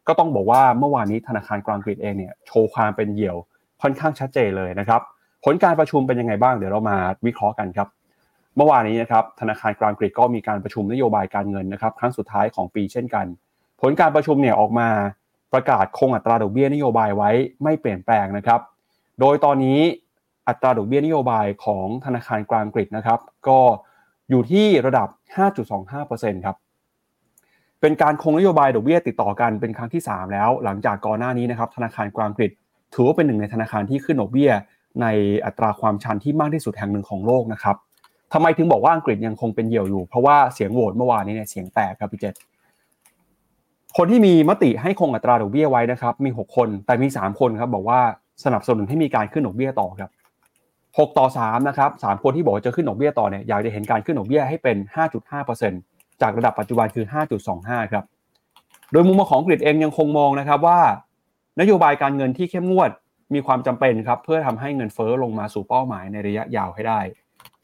[0.07, 3.37] ก็ต้องบอกว่าเมื่อวานนี้ธนาคารกลางอังกฤษเองเนี่ยโชว์ความเป็นเหี่ยว
[3.81, 5.01] ค่อนข้างชัดเจนเลยนะครับ
[5.47, 7.87] ผลการประชุมเป็นยังไงบ้างเดี๋ยวเรามาวิเคราะห์กันครับ
[8.57, 13.25] เมื่อวานนี้นะครับธนาคารกลางกรีกก็มีการประชุมนโยบายการเงินนะครับครั้งสุดท้ายของปีเช่นกัน
[13.81, 14.89] ผลการประชุมเนี่ยออกมา
[15.53, 17.31] ประกาศคงอัตราดอกเบี้ยนโยบายไว้
[17.63, 18.59] ไม่เปลี่ยนแปลงนะครับ
[19.19, 19.79] โดยตอนนี้
[20.47, 23.59] อัตราดอกเบี้ยนโยบายของธนาคารกลางกรีกนะครับ ก็
[24.29, 25.07] อยู่ที่ระดับ
[25.77, 26.55] 5.25%ครับ
[27.81, 32.51] เป็นการคงนโยบายดอกเบี้ยติดต่อกันเป็นครั้งที่ 3 แล้ว หลังจากก่อนหน้านี้นะครับธนาคารกลางกรีก
[32.93, 34.51] ถือว่าเป็นหนึ่งในธนาคารที่ขึ้นดอกเบี้ย
[35.01, 35.07] ใน
[35.45, 37.75] อัตราความชันที่มากที่สุดแห่งหนึ่งของโลกนะครับ
[38.33, 42.33] ทำไมถึงบอกว่าอังกฤษยังคงเป็นเหยี่ยวอยู่ เพราะว่าเสียงโหวตเมื่อวานนี้เนี่ยเสียงแตกครับพี่เจษ
[43.97, 47.99] คนที่มีมติให้คงอัตราดอกเบี้ยไว้นะครับ มี 6 คนแต่มี 3 คนครับบอกว่า
[48.43, 50.11] สนับสนุนให้มีการขึ้นดอกเบี้ยต่อครับ
[50.65, 54.77] 6 ต่อ3นะครับ3คนที่บอกจะขึ้นดอกเบี้ยต่อเนี่ยอยากจะเห็นการขึ้นดอกเบี้ยให้เป็น
[55.45, 57.05] 5.5%จากระดับปัจจุบันคือ
[57.49, 58.05] 5.25 ครับ
[58.91, 60.79] โดยมุมมองของอังกฤษเองยังคงมองนะครับว่า
[61.59, 62.89] นโยบายการเงินที่เข้มงวด
[63.33, 66.99] มีความจำเป็นครับเพื่อทำให้เงินเฟอ้อลงมาสู่เป้าหมายในระยะยาวให้ได้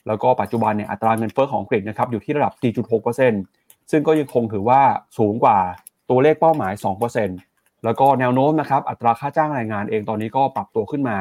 [0.08, 2.54] แล้วก็ปัจจุบันเนี่ยอัตราเงินเฟอ้อของอังกฤษนะครับอยู่ที่ระดับ
[3.21, 4.82] 4.6%ซึ่งก็ยังคงถือว่า
[5.17, 5.58] สูงกว่า
[6.10, 6.74] ตัวเลขเป้าหมาย
[7.28, 11.17] 2%แล้วก็แนวโน้มนะครับอัตราค่าจ้างแรงงานเองตอนนี้ก็ปรับตัวขึ้นมา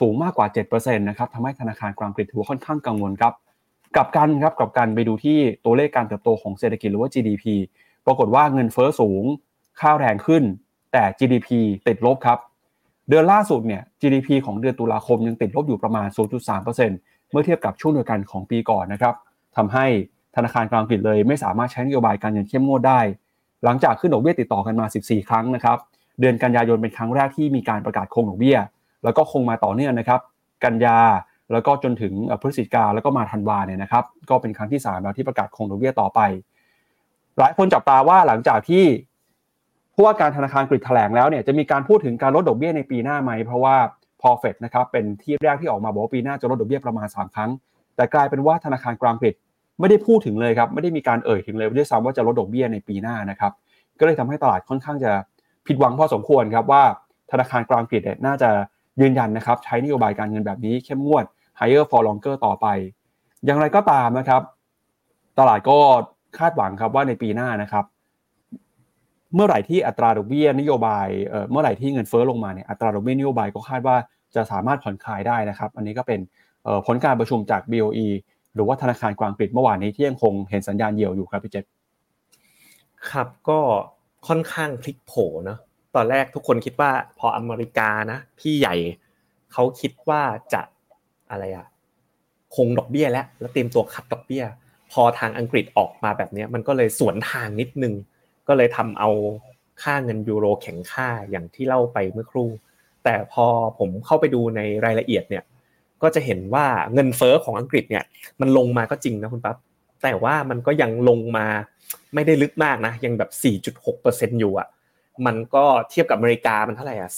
[0.00, 3.32] สูงมากกว่า 7%นะครับทำให้ธนาคารกลางอังกฤษถือว่าค่อนข้างกังวลครับ
[3.96, 7.44] กับกันครับกับกันไปดูที่ตัวเลขการเติบโตของเศรษฐกิจหรือว่า GDP
[8.06, 9.24] ปรากฏว่าเงินเฟอ้อสูง
[9.80, 10.42] ค่าแรงขึ้น
[10.92, 11.48] แต่ GDP
[11.86, 12.38] ติดลบครับ
[13.08, 16.06] เดือนล่าสุดเนี่ย GDP ของเดือนตุลาคมยังติดลบอยู่ประมาณ
[16.68, 19.14] 0.3%เมื่อเทียบกับช่วงเดียวกันของปีก่อนนะครับ
[19.56, 19.86] ทำให้
[20.36, 23.00] ธนาคารกลางอังกฤษเลย ไม่สามารถใช้นโยบายการเงินเข้มงวดได้
[23.64, 25.78] หลังจากขึ้นดอกเบี้ยติดต่อกันมา 14 ครั้งนะครับ
[26.20, 28.58] เดือนกันยายนเป็นครั้งแรกที่มีการประกาศคงดอกเบี้ย
[29.04, 30.20] แล้วก็คงมาต่อเนื่องนะครับ
[30.64, 30.98] กันยา
[31.52, 32.12] แล้วก็จนถึง
[32.42, 36.20] พฤศจิกาแล้วก็มาธันวาเนี่ยนะครับ ก็เป็นครั้งที่3แล้วที่ประกาศคงดอกเบี้ยต่อไป
[37.38, 38.84] หลายคนจับตาว่าหลังจากที่
[39.94, 43.76] ผู้ว่าการธนาคารกฤษแถลงแล้วเนี่ยจะมีการพูดถึงการลดดอกเบี้ยในปีหน้าไหม เพราะว่า
[44.20, 47.50] พอเฟดนะครับเป็นที่แรกที่ออกมาบอกว่าปีหน้าจะลดดอกเบี้ยประมาณ 3 ครั้ง
[47.96, 49.34] แต่กลายเป็นว่าธนาคารกลางกฤษ
[49.80, 53.52] ไม่ได้พูดถึงเลยครับไม่ได้มีการเอ่ยถึงเลยด้วยซ้ำว่าจะลดดอกเบี้ยในปีหน้านะครับ
[53.98, 55.12] ก็เลยทำให้ตลาดค่อนข้างจะ
[55.66, 56.82] ผิดหวังพอสมควรครับว่า
[57.30, 58.50] ธนาคารกลางกฤษน่าจะ
[59.00, 61.24] ยืนยันนะครับใช้นโยบายการเงินแบบนี้เข้มงวด
[61.58, 62.66] higher for longer ต่อไป
[63.44, 64.42] อย่างไรก็ตามนะครับ
[65.38, 65.78] ตลาดก็
[66.38, 67.84] คาดหวังครับว่าในปีหน้านะครับ
[69.34, 71.08] เมื่อไหร่ที่อัตราดอกเบี้ยนโยบาย
[71.50, 73.96] เมื่อไหร่ที่เงินเฟ้อลงมาเนี่ยอัตราดอกเบี้ยนโยบายก็คาดว่า
[74.34, 76.20] จะสามารถผ่อนคลายได้นะครับ อันนี้ก็เป็น
[76.86, 78.06] ผลการประชุมจาก BOE
[78.54, 81.64] หรือว่าธนาคารกลางกรีกเมื่อวานนี้ที่ยังคงเห็นสัญญาณเหี่ยวอยู่ครับพี่เจษ
[83.10, 83.60] ครับก็
[84.28, 85.12] ค่อนข้างพลิกโผ
[85.48, 85.58] นะ
[85.94, 88.74] ตอนแรกทุกคนคิดว่าพออเมริกานะ พี่ใหญ่
[89.52, 90.22] เขาคิดว่า
[90.52, 90.62] จะ
[91.30, 91.66] อะไรอะ
[92.56, 94.44] คงดอกเบี้ยแล้วแล้วเตรียมตัวคัดดอกเบี้ย
[94.92, 97.94] พอทางอังกฤษออกมาแบบนี้มันก็เลยสวนทางนิดนึง
[98.48, 99.10] ก็เลยทำเอา
[99.82, 102.48] ค่าเงินยูโรแข็งค่าอย่างที่เล่าไปเมื่อครู่
[103.04, 103.46] แต่พอ
[103.78, 105.44] ผมเข้าไปดูในรายละเอียดเนี่ย
[106.02, 108.04] ก็จะเห็นว่าเงินเฟอ้อของอังกฤษเนี่ย
[108.40, 109.56] มันลงมาก็จริงนะคุณปั๊บ
[110.02, 111.46] แต่ว่ามันก็ยังลงมา
[112.14, 113.30] ไม่ได้ลึกมากนะยังแบบ
[113.84, 114.68] 4.6%อยู่อะ
[115.26, 117.10] มันก็เทียบกับอเมริกามันเท่าไหร่อะ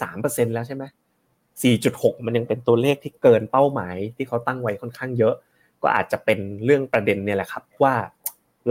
[0.00, 0.84] 3%แล้วใช่ไหม
[1.54, 5.34] 4.6มันยังเป็นตัวเลขที่เกินเป้าหมายที่เขาตั้งไว้ค่อนข้างเยอะ
[5.82, 7.94] ก็อาจจะเป็นเรื่องประเด็นเนี่ยแหละครับว่า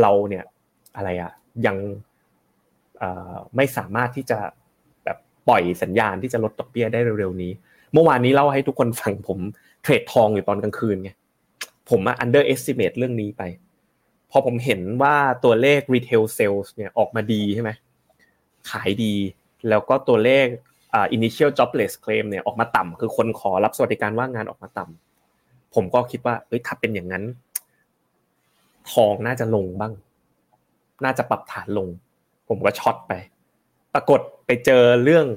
[0.02, 0.44] เราเนี่ย
[0.96, 1.32] อะไรอะ
[1.66, 1.78] ยัง
[3.56, 4.40] ไม่สามารถที่จะ
[5.04, 7.52] แบบปล่อยสัญญาณที่จะลดดอกเบี้ยได้เร็วๆนี้
[7.94, 9.40] เมื่อวานนี้เล่าให้ทุกคนฟังผม
[9.82, 11.10] เทรดทองอยู่ตอนกลางคืนไง
[11.90, 13.44] ผมอะ underestimate เรื่องนี้ไป
[14.32, 17.72] พอผมเห็นว่าตัวเลข retail sales เนี่ยออกมาดีใช่ไหม
[18.70, 19.14] ขายดี
[19.70, 20.46] แล้วก็ตัวเลข
[21.16, 27.24] initial jobless claim เนี่ยออกมาต่ำคือคนขอรับสวัสดิการว่างงานออกมาต่ำผมก็คิดว่าเอ้ยถ้าเป็นอย่างนั้น
[28.92, 29.94] ทองน่าจะลงบ้าง
[31.04, 31.88] น่าจะปรับฐานลง
[32.50, 33.14] ผมก็ช็อตไป
[33.94, 35.28] ปรากฏไปเจอเรื่อง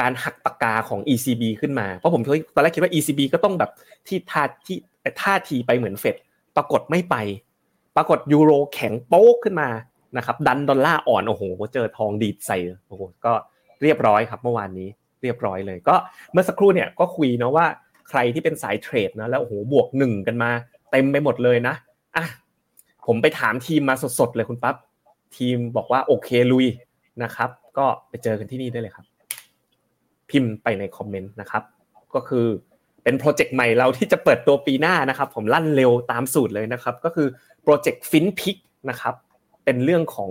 [0.00, 2.22] การหักปากกาของ ECB ขึ้นมา เพราะผม
[2.54, 3.70] ตอนแรกคิดว่า ECB ก็ต้องแบบ
[4.08, 4.78] ที่ท่าที่
[5.22, 6.16] ท่าทีไปเหมือนเฟด
[6.56, 7.16] ปรากฏไม่ไป
[7.96, 9.68] ปรากฏยูโรแข็งโป๊กขึ้นมา
[10.16, 11.42] นะครับ ดันดอลลาร์อ่อน โอ้โห
[11.74, 12.56] เจอทองดีดใส่
[12.88, 13.32] โอ้โห ก็
[13.82, 14.88] เรียบร้อยครับเมื่อวานนี้
[15.22, 15.94] เรียบร้อยเลย ก็
[16.32, 17.66] เมื่อสักครู่เนี่ยก็คุยนะว่า
[18.08, 20.50] ใครที่เป็นสายเทรดนะแล้วโอ้โห บวกหนึ่งกันมา
[20.90, 21.74] เต็มไปหมดเลยนะ
[22.16, 22.24] อะ
[23.06, 24.76] ผมไปถามทีมมาสดๆเลยคุณปั๊บ
[25.36, 26.66] ทีมบอกว่าโอเคลุย
[27.22, 29.06] นะครับ ก็ไปเจอกันที่นี่ได้เลยครับ
[30.30, 31.62] พิมพ์ไปในคอมเมนต์นะครับ
[32.14, 32.46] ก็คือ
[33.02, 37.28] เป็นโปรเจกต์ใหม่เราที่จะเปิดตัวปีหน้านะครับ ผมลั่นเร็วตามสูตรเลยนะครับ ก็คือ
[37.62, 38.56] โปรเจกต์ฟินพิก
[38.90, 39.14] นะครับ
[39.64, 40.30] เป็นเรื่องของ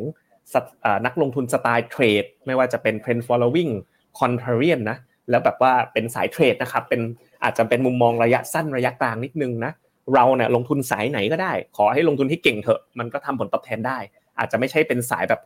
[1.05, 3.71] นักลงทุนสไตล์เทรดไม่ว่าจะเป็น trend following
[4.19, 4.97] contrarian นะ
[5.29, 7.01] แล้วแบบว่าเป็นสายเทรดนะครับเป็น
[7.43, 9.71] อาจจะเป็นมุมมองระยะสั้นระยะกลางนิดนึงนะ
[10.13, 13.97] เราเนี่ยลงทุนสายไหนก็ได้ ขอให้ลงทุนที่เก่งเถอะมันก็ทำผลตอบแทนได้
[14.39, 15.41] อาจจะไม่ใช่เป็นสายแบบ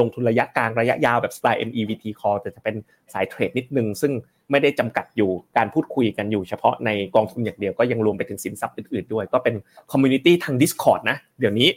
[0.00, 2.76] ลงทุนระยะกลางระยะยาวแบบสไตล์ MEVT call แต่จะเป็น
[3.12, 4.12] สายเทรดนิดนึง ซึ่ง
[4.50, 9.54] ไม่ได้จำกัดอยู่การพูดคุยกันอยู่เฉพาะในกองทุนอย่างเดียวก็ยังรวมไปถึงสินทรัพย์อื่นๆด้วย ก็เป็น
[9.90, 11.68] community ทาง Discord นะ เดี๋ยวนี้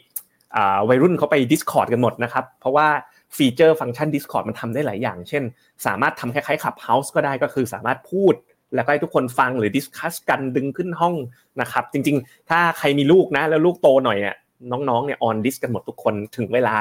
[0.89, 2.87] วัยรุ่นเขาไป Discord กันหมดนะครับ เพราะว่า
[3.35, 5.43] ฟีเจอร์ฟังก์ชัน Discord มันทำได้หลายอย่าง เช่น
[5.85, 8.33] สามารถทำคล้ายๆ Clubhouse ก็ได้ก็คือสามารถพูด
[8.75, 11.15] แล้วก็ให้ทุกคนฟังหรือ discuss กันดึงขึ้นห้อง
[11.61, 14.35] นะครับ จริง ๆ ถ้าใครมีลูกนะ แล้วลูกโตหน่อยเนี่ย
[14.71, 16.75] น้องๆเนี่ยออนดิสกันหมดทุกคนถึงเวลา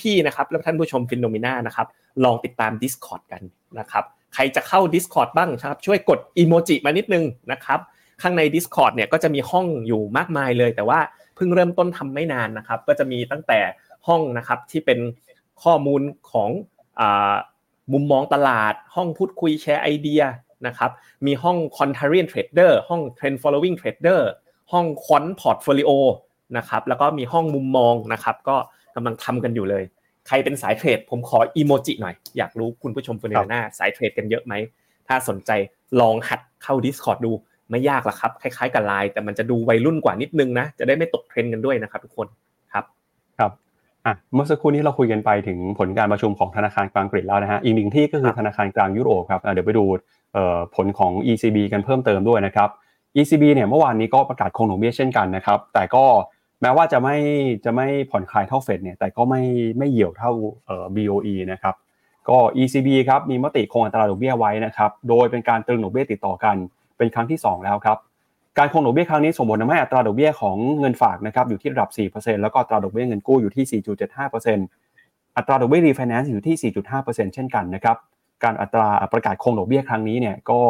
[0.00, 1.86] พี่ๆนะครับแล้วท่านผู้ชมฟินโนมิน่านะครับ
[2.24, 3.42] ลองติดตาม Discord กัน
[3.78, 4.04] นะครับ
[4.34, 7.80] ใครจะเข้า Discord บ้างครับช่วยกดอีโมจิมานิดนึงนะครับ
[8.22, 11.00] ข้างใน Discord เนี่ยก็จะมีห้องอยู่มากมายเลย แต่ว่า
[11.36, 13.60] เพิ่งเริ่มต้นทำไม่นานนะครับ ก็จะมีตั้งแต่
[14.06, 14.98] ห้องนะครับที่เป็น
[15.62, 16.50] ข้อมูลของ
[17.92, 20.22] มุมมองตลาด ห้องพูดคุยแชร์ไอเดีย
[20.66, 20.90] นะครับ
[21.26, 24.20] มีห้อง contrarian trader ห้อง trend following trader
[24.72, 25.90] ห้อง quant portfolio
[26.56, 28.56] นะครับ แล้วก็มีห้องมุมมองนะครับ ก็
[28.96, 29.84] กำลังทำกันอยู่เลย
[30.28, 34.52] ใครเป็นสายเทรด ผมขออีโมจิหน่อย อยากรู้คุณผู้ชมคนหน้าสายเทรดกันเยอะไหม
[35.08, 35.50] ถ้าสนใจ
[36.00, 37.32] ลองหัดเข้า Discord ดู
[37.70, 42.26] ไม่ยากหรอกครับ คล้ายๆ กับไลน์แต่มันจะดูวัยรุ่นกว่านิดนึงนะ จะได้ไม่ตกเทรนด์กันด้วยนะครับทุกคน
[42.72, 42.84] ครับ
[43.38, 43.52] ครับ
[44.06, 49.84] อะเมื่อสักครู่นี้เราคุยกันไปถึงผลการประชุมของธนาคารกลางกรีกแล้วนะฮะอีกหนึ่งที่ก็คือธนาคารกลางยุโรปครับเดี๋ยวไปดู
[50.74, 52.68] ผลของ ECB กันเพิ่มเติมด้วยนะครับ
[53.16, 56.04] ECB เนี่ยเมื่อวานนี้ก็ประกาศคงดอกเบี้ยเช่นกันนะครับ แต่ก็
[56.62, 57.16] แม้ว่าจะไม่
[57.64, 59.42] จะไม่ผ่อนคลายเท่าเฟดเนี่ยแต่ก็ไม่
[59.78, 60.30] ไม่เหี่ยวเท่า
[60.66, 61.74] เอ่อ BOE นะครับ
[62.28, 66.56] ก็ ECB ครับมีมติคงอัตราดอกเบี้ยไว้นะครับโดยเป็นการตรึงดอกเบี้ยติดต่อกัน
[66.96, 67.98] เป็นครั้งที่ 2 แล้วครับ
[68.58, 73.82] การคงดอกเบี้ยครั้งนี้ส่งผลทำให้อัตราดอกเบี้ยของเงินฝากนะครับอยู่ที่ระดับ 4%แล้วก็อัตราดอกเบี้ยเงินกู้อยู่ที่
[74.32, 77.96] 4.75%อัตราดอกเบี้ยรีไฟแนนซ์อยู่ที่ 4.5%เช่นกันนะครับ
[78.44, 80.60] การอัตราประกาศคงดอกเบี้ยครั้งนี้เนี่ยก็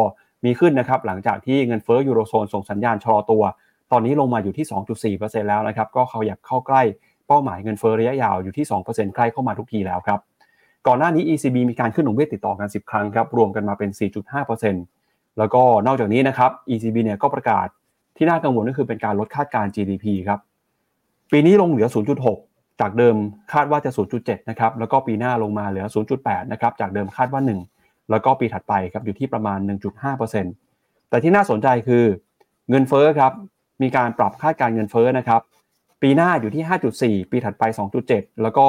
[0.45, 3.43] มีขึ้นนะครับหลังจากที่เงินเฟ้อยูโรโซนส่งสัญญาณชะลอตัว
[3.93, 4.66] ตอนนี้ลงมาอยู่ที่
[5.16, 6.83] 2.4%แล้วนะครับก็เขาอยากเข้าใกล้
[7.27, 10.20] เป้าหมายเงินเฟ้อระยะยาวอยู่ที่ 2%ใกล้เข้ามาทุกทีแล้วครับ
[10.87, 13.91] ก่อนหน้านี้ ECB มีการขึ้นดอกเบี้ยติดต่อกัน 10 ครั้งครับรวมกันมาเป็น
[14.64, 17.66] 4.5%แล้วก็นอกจากนี้นะครับ ECB เนี่ยก็ประกาศ
[18.16, 20.41] ที่น่ากังวลก็คือเป็นการลดคาดการ GDP ครับ
[21.33, 21.87] ปีนี้ลงเหลือ
[22.27, 23.16] 0.6 จากเดิม
[23.53, 25.87] คาดว่าจะ 0.7 นะครับ แล้วก็ปีหน้าลงมาเหลือ
[26.18, 27.43] 0.8 นะครับ จากเดิมคาดว่า
[27.77, 29.59] 1 แล้วก็ปีถัดไปครับอยู่ที่ประมาณ
[30.14, 32.05] 1.5%แต่ที่น่าสนใจคือ
[32.70, 33.33] เงินเฟ้อครับ
[33.83, 35.41] มีการปรับคาดการเงินเฟ้อนะครับ
[36.03, 36.64] ปีหน้าอยู่ที่
[37.22, 37.64] 5.4 ปีถัดไป
[38.03, 38.66] 2.7 แล้วก็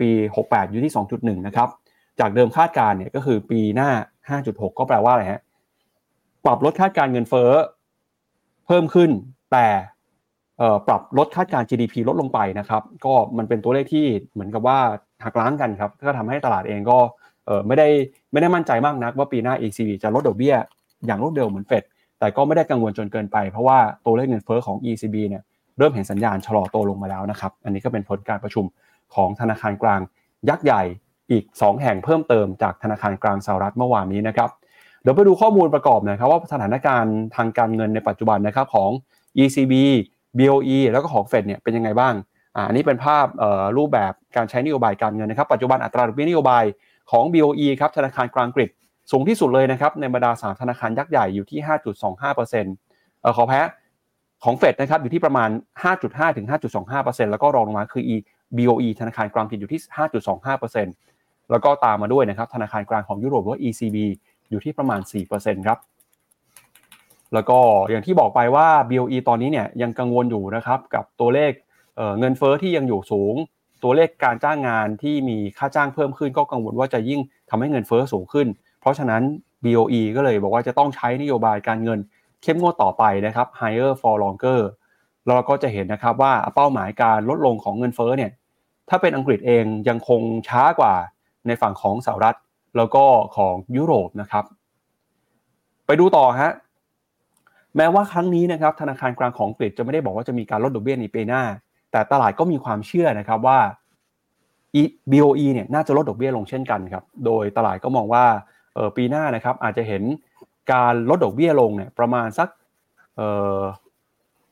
[0.00, 0.08] ปี
[0.40, 1.68] 68 อยู่ที่ 2.1 นะครับ
[2.20, 3.90] จากเดิมคาดการเนี่ยก็คือปีหน้า
[4.30, 5.42] 5.6 ก็แปลว่าอะไรฮะ
[6.44, 7.50] ปรับลดคาดการเงินเฟ้อ
[8.66, 9.10] เพิ่มขึ้น
[9.52, 9.66] แต่
[10.88, 14.78] ปรับลดคาดการ GDP ลดลงไปนะครับ ก็มันเป็นตัวเลขที่เหมือนกับว่า
[15.24, 16.98] หักล้างกันครับ ก็ทำให้ตลาดเองก็
[17.66, 17.88] ไม่ได้
[18.32, 20.54] ไม่ได้มั่นใจมากนัก ว่าปีหน้า ECB จะลดดอกเบี้ย
[21.06, 21.84] อย่างรวดเร็วเหมือนเฟด
[22.18, 25.42] แต่ก็ไม่ได้กังวลจนเกินไป เพราะว่าตัวเลขเงินเฟ้อของ ECB เนี่ย
[25.78, 28.64] เริ่มเห็นสัญญาณชะลอตัวลงมาแล้วนะครับ อันนี้ก็เป็นผลการประชุม
[29.14, 30.00] ของธนาคารกลาง
[30.48, 30.82] ยักษ์ใหญ่
[31.30, 34.50] อีก 2 แห่งเพิ่มเติมจากธนาคารกลางสหรัฐเมื่อวานนี้นะครับ
[35.02, 38.90] เดี๋ยวไปดูข้อมูลประกอบนะครับว่าสถานการณ์ทางการเงินในปัจจุบันนะครับของ
[39.42, 39.74] ECB
[40.38, 42.14] BOE แล้วก็ของเฟดเนี่ยเป็นยังไงบ้าง
[42.56, 43.26] อ่าอันนี้เป็นภาพ
[43.76, 46.64] รูปแบบการใช้นโยบายการเงินนะครับ ปัจจุบันอัตราดอกเบี้ยนโยบาย
[47.10, 48.70] ของ BOE ครับธนาคารกลางกรีก
[49.10, 51.60] สูงที่สุดเลยนะครับในบรรดาสามธนาคารยักษ์ใหญ่อยู่ที่
[52.20, 53.60] 5.25%เออขอแพ้
[54.44, 55.50] ของเฟดนะครับอยู่ที่ประมาณ
[55.92, 56.46] 5.5 ถึง
[56.90, 58.16] 5.25%แล้วก็รองลงมาคือ E
[58.56, 59.80] BOE ธนาคารกลางผิดอยู่ที่
[60.44, 63.96] 5.25%แล้วก็ตามมาด้วยนะครับธนาคารกลางของยุโรปหรือว่า ECB
[64.50, 65.00] อยู่ที่ประมาณ
[65.34, 65.78] 4%ครับ
[67.34, 67.58] แล้วก็
[67.90, 71.52] อย่างที่บอกไปว่า BOE ตอนนี้เนี่ยยังกังวลอยู่นะครับกับตัวเลข
[72.18, 73.34] เงินเฟอ้อที่ยังอยู่สูง
[73.82, 77.20] ตัวเลขการจ้างงานที่มีค่าจ้างเพิ่มขึ้น ก็กังวลว่าจะยิ่ง
[77.50, 78.46] ทำให้เงินเฟอ้อสูงขึ้น
[78.80, 79.22] เพราะฉะนั้น
[79.64, 81.98] BOE ก็เลยบอกว่าจะต้องใช้นโยบายการเงิน
[82.42, 84.60] เข้มงวดต่อไปนะครับ higher for longer
[85.26, 88.30] เราก็จะเห็นนะครับว่าเป้าหมายการลดลงของเงินเฟ้อเนี่ย
[88.88, 90.94] ถ้าเป็นอังกฤษเองยังคงช้ากว่า
[91.46, 92.36] ในฝั่งของสหรัฐ
[92.76, 93.04] แล้วก็
[93.36, 94.44] ของยุโรปนะครับ
[95.86, 96.52] ไปดูต่อฮะ
[97.76, 101.42] แม้ว่าครั้งนี้นะครับธนาคารกลางของอังกฤษจะไม่ได้บอกว่าจะมีการลดดอกเบี้ยในปีหน้า
[101.92, 103.58] แต่ตลาดก็มีความเชื่อนะครับว่า
[105.10, 108.24] BOE เนี่ยน่าจะลดดอกเบี้ยลงเช่นกันครับ โดยตลาดก็มองว่า
[108.96, 110.02] ปีหน้านะครับอาจจะเห็น
[110.72, 112.48] การลดดอกเบี้ยลงเนี่ยประมาณสัก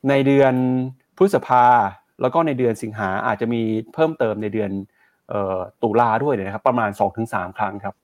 [0.09, 0.53] ในเดือน
[1.17, 1.65] พฤษภา
[2.21, 3.61] แล้วก็ในเดือนสิงหาอาจจะมี
[3.93, 4.71] เพิ่มเติมในเดือน
[5.83, 6.89] ตุลาด้วยนะครับประมาณ
[7.23, 7.95] 2-3 ครั้งครับ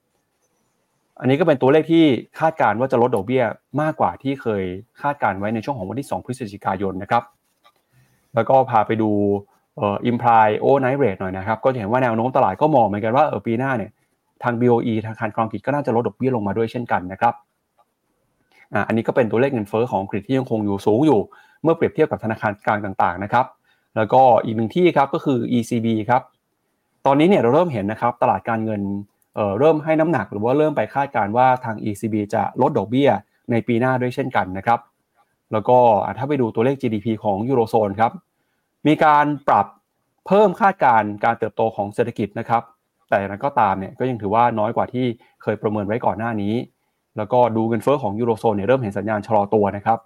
[1.20, 2.05] อันนี้ก็เป็นตัวเลขที่
[2.39, 3.43] คาดการณ์ว่าจะลดดอกเบี้ย
[3.82, 4.63] มากกว่าที่เคย
[5.01, 7.24] คาดการไว้ในช่วงของวันที่ 2 พฤศจิกายนนะครับ
[8.36, 9.11] แล้วก็พาไปดู
[9.78, 13.91] เอ่อ imply overnight rate หน่อยนะครับ ก็จะเห็นว่าแนวโน้มตลาดก็มองเหมือนกันว่าเออปีหน้าเนี่ย
[14.43, 17.34] ทาง BOE ธนาคารกลางอังกฤษก็น่าจะลดดอกเบี้ยลงมาด้วยเช่นกันนะครับ
[18.74, 21.20] อ่าอันนี้ก็เป็นตัวเลขเงินเฟ้อของอังกฤษที่ยังคงอยู่สูงอยู่
[21.63, 23.45] เมื่อเปรียบเทียบกับธนาคารกลางต่างๆนะครับ
[23.95, 26.22] แล้วก็อีกหนึ่งที่ครับก็คือ ECB ครับ
[27.05, 28.82] ตอนนี้เนี่ยเราเริ่มเห็นนะครับตลาดการเงิน
[29.36, 33.10] เเริ่มให้น้ำหนักหรือว่าเริ่มไปคาดการณ์ว่าทาง ECB จะลดดอกเบี้ย
[33.52, 34.80] ในปีหน้าด้วยเช่นกันนะครับ
[35.52, 35.78] แล้วก็
[36.18, 38.12] ถ้าไปดูตัวเลข GDP ของยูโรโซนครับ
[38.88, 39.66] มีการปรับ
[40.28, 42.64] เพิ่มคาดการณ์การเติบโตของเศรษฐกิจนะครับ
[43.10, 45.06] แต่นั้นก็ตามเนี่ยก็ยังถือว่าน้อยกว่าที่
[45.42, 46.54] เคยประเมินไว้ก่อนหน้านี้
[47.18, 50.00] แล้วก็ดูเงินเฟ้อของยูโรโซนเนี่ยเริ่มเห็นสัญญาณชะลอตัวนะครับ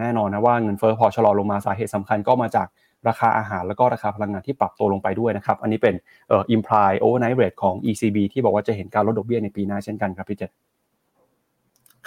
[0.00, 2.66] แน่นอนนะว่าเงินเฟ้อพอชะลอลงมาสาเหตุสำคัญก็มาจาก
[3.08, 5.94] ราคาอาหารแล้วก็ราคาพลังงานที่ปรับตัวลงไปด้วยนะครับ อันนี้เป็น
[6.28, 10.50] เอ่อ imply overnight rate ของ ECB ที่บอกว่าจะเห็นการลดดอกเบี้ยในปีหน้าเช่นกันครับพี่เจษ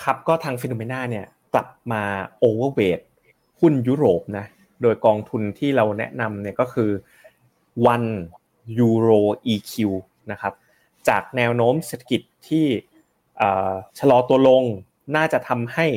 [0.04, 2.04] ครับก็ทางฟิโนเมนาเนี่ยกลับมา
[2.44, 3.02] overweight
[3.60, 4.46] หุ้นยุโรปนะ
[4.82, 6.90] โดยกองทุนที่เราแนะนำเนี่ยก็คือ
[7.94, 8.10] one
[8.88, 9.22] euro
[9.54, 9.74] EQ
[10.32, 10.54] นะครับ
[11.10, 12.66] จากแนวโน้มเศรษฐกิจที่
[14.00, 14.64] ชะลอตัวลง
[15.16, 15.88] น่าจะทำให้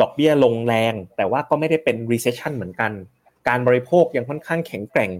[0.00, 2.92] ดอกเบี้ยลงแรง แต่ว่าก็ไม่ได้เป็น recession เหมือนกัน
[3.48, 5.10] การบริโภคยังค่อนข้างแข็งแกร่ง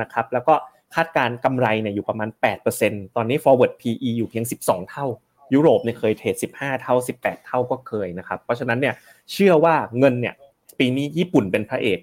[0.00, 0.54] นะครับแล้วก็
[0.94, 2.28] คาดการกำไรเนี่ยอยู่ประมาณ
[2.72, 5.06] 8%ตอนนี้ forward PE อยู่เพียง 12 เท่า
[5.54, 8.94] ยุโรปเนี่ยเคยเทรด 15 เท่า 18 เท่าก็เคยนะครับ เพราะฉะนั้นเนี่ย
[9.32, 10.34] เชื่อว่าเงินเนี่ย
[10.78, 11.98] ปีนี้ญี่ปุ่นเป็นพระเอก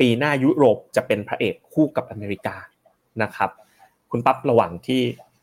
[0.00, 2.56] ปีหน้ายุโรปจะเป็นพระเอกคู่กับอเมริกา
[3.22, 3.50] นะครับ
[4.10, 5.00] คุณปั๊บระหว่างที่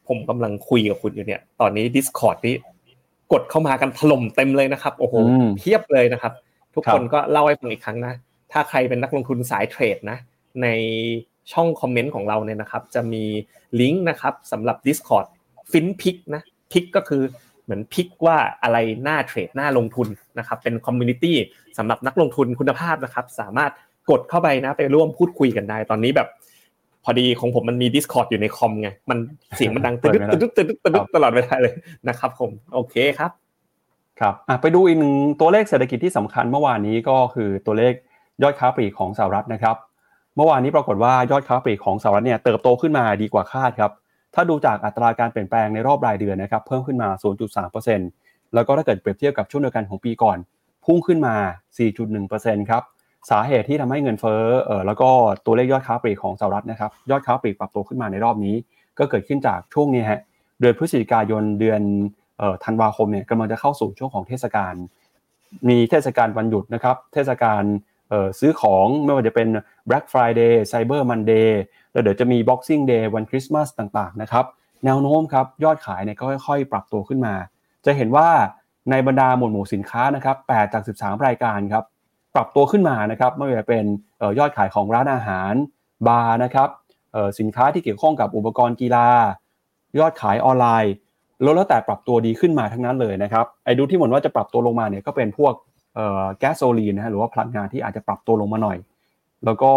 [0.07, 2.55] ผมกำลังคุยกับคุณอยู่เนี่ยตอนนี้ Discord นี่
[3.31, 5.15] กดเข้ามากันถล่มเต็มเลยนะครับโอ้โห
[5.57, 6.33] เพียบเลยนะครับ
[6.75, 8.13] ทุกคนก็เล่าให้ฟังอีกครั้งนะ
[8.51, 10.17] ถ้าใครเป็นนักลงทุนสายเทรดนะ
[10.63, 10.67] ใน
[11.53, 13.23] ช่องคอมเมนต์ของเราเนี่ยนะครับ จะมี
[13.79, 15.27] ลิงก์นะครับสำหรับ Discord
[15.71, 16.41] ฟินพิกนะ
[16.71, 17.23] pick ก็คือ
[17.63, 18.77] เหมือน pick ว่าอะไร
[19.07, 20.07] น่าเทรดน่าลงทุน
[20.39, 21.37] นะครับเป็น community
[21.77, 23.71] สำหรับนักลงทุนคุณภาพนะครับ สามารถ
[24.09, 26.27] กดเข้าไปนะไปร่วมพูดคุยกันได้ ตอนนี้แบบ
[27.03, 29.17] พอดีของผมมันมี Discord อยู่ในคอมไงมัน
[29.55, 31.73] เสียงมันดังตึ๊ดตึ๊ดตึ๊ดตึ๊ดตึ๊ดตลอดเวลาเลย
[32.09, 33.31] นะครับผมโอเคครับ
[34.19, 37.93] ครับไปดูอีกหนึ่งตัวเลขเศรษฐกิจที่สำคัญเมื่อวานนี้ก็คือตัวเลข
[38.43, 39.75] ยอดค้าปลีกของสหรัฐนะครับ
[40.35, 43.91] เมื่อวานนี้ปรากฏว่ายอดค้าปลีกของสหรัฐเนี่ยเติบโตขึ้นมาดีกว่าคาดครับ
[44.35, 47.09] ถ้าดูจากอัตราการเปลี่ยนแปลงในรอบรายเดือนนะครับเพิ่มขึ้นมา
[47.77, 50.37] 0.3%แล้วก็ถ้าเกิดเปรียบเทียบกับช่วงเดียวกันของปีก่อน
[50.85, 51.35] พุ่งขึ้นมา
[52.03, 52.83] 4.1%ครับ
[53.29, 55.09] สาเหตุที่ทำให้เงินเฟ้อเออแล้วก็
[55.45, 58.55] ตัวเลขยอดค้าปลีกของสหรัฐนะครับยอดค้าปลีกปรับตัวขึ้นมาในรอบนี้
[58.99, 60.21] ก็เกิดขึ้นจากช่วงนี้ฮะ
[60.59, 61.81] เดือนพฤศจิกายนเดือน
[62.37, 64.73] เอ่อธันวาคมเนี่ยกำลังจะเข้าสู่ช่วงของเทศกาล
[65.69, 67.63] มีเทศกาลวันหยุดนะครับ เทศกาล
[68.39, 69.47] ซื้อของไม่ว่าจะเป็น
[69.89, 71.49] Black Friday Cyber Monday
[71.91, 74.45] แล้วเดี๋ยวจะมี Boxing Day วันคริสต์มาสต่างๆนะครับ
[74.85, 77.35] แนวโน้มครับยอดขายเนี่ยก็ค่อยๆ ปรับตัวขึ้นมา
[77.85, 78.29] จะเห็นว่า
[78.89, 81.83] ในบรรดาหมวดหมู่สินค้านะครับ8จาก 13 รายการครับ
[82.35, 83.85] ปรับตัวขึ้นมานะครับไม่ว่าจะเป็น
[84.39, 85.53] ยอดขายของร้านอาหาร
[86.07, 86.69] บาร์นะครับ
[87.39, 89.07] สินค้าที่เกี่ยวข้องกับอุปกรณ์กีฬา
[89.99, 90.93] ยอดขายออนไลน์
[91.41, 95.53] แล้วแต่ปรับตัวดีขึ้นมาทั้งนั้นเลยนะครับไอ้ดูที่เหมือนว่าจะปรับตัวลงมาเนี่ยก็เป็นพวก
[96.39, 98.77] แก๊สโซลีนนะฮะหรือว่าพลังงานที่อาจจะปรับตัวลงมาหน่อย
[99.45, 99.71] แล้วก็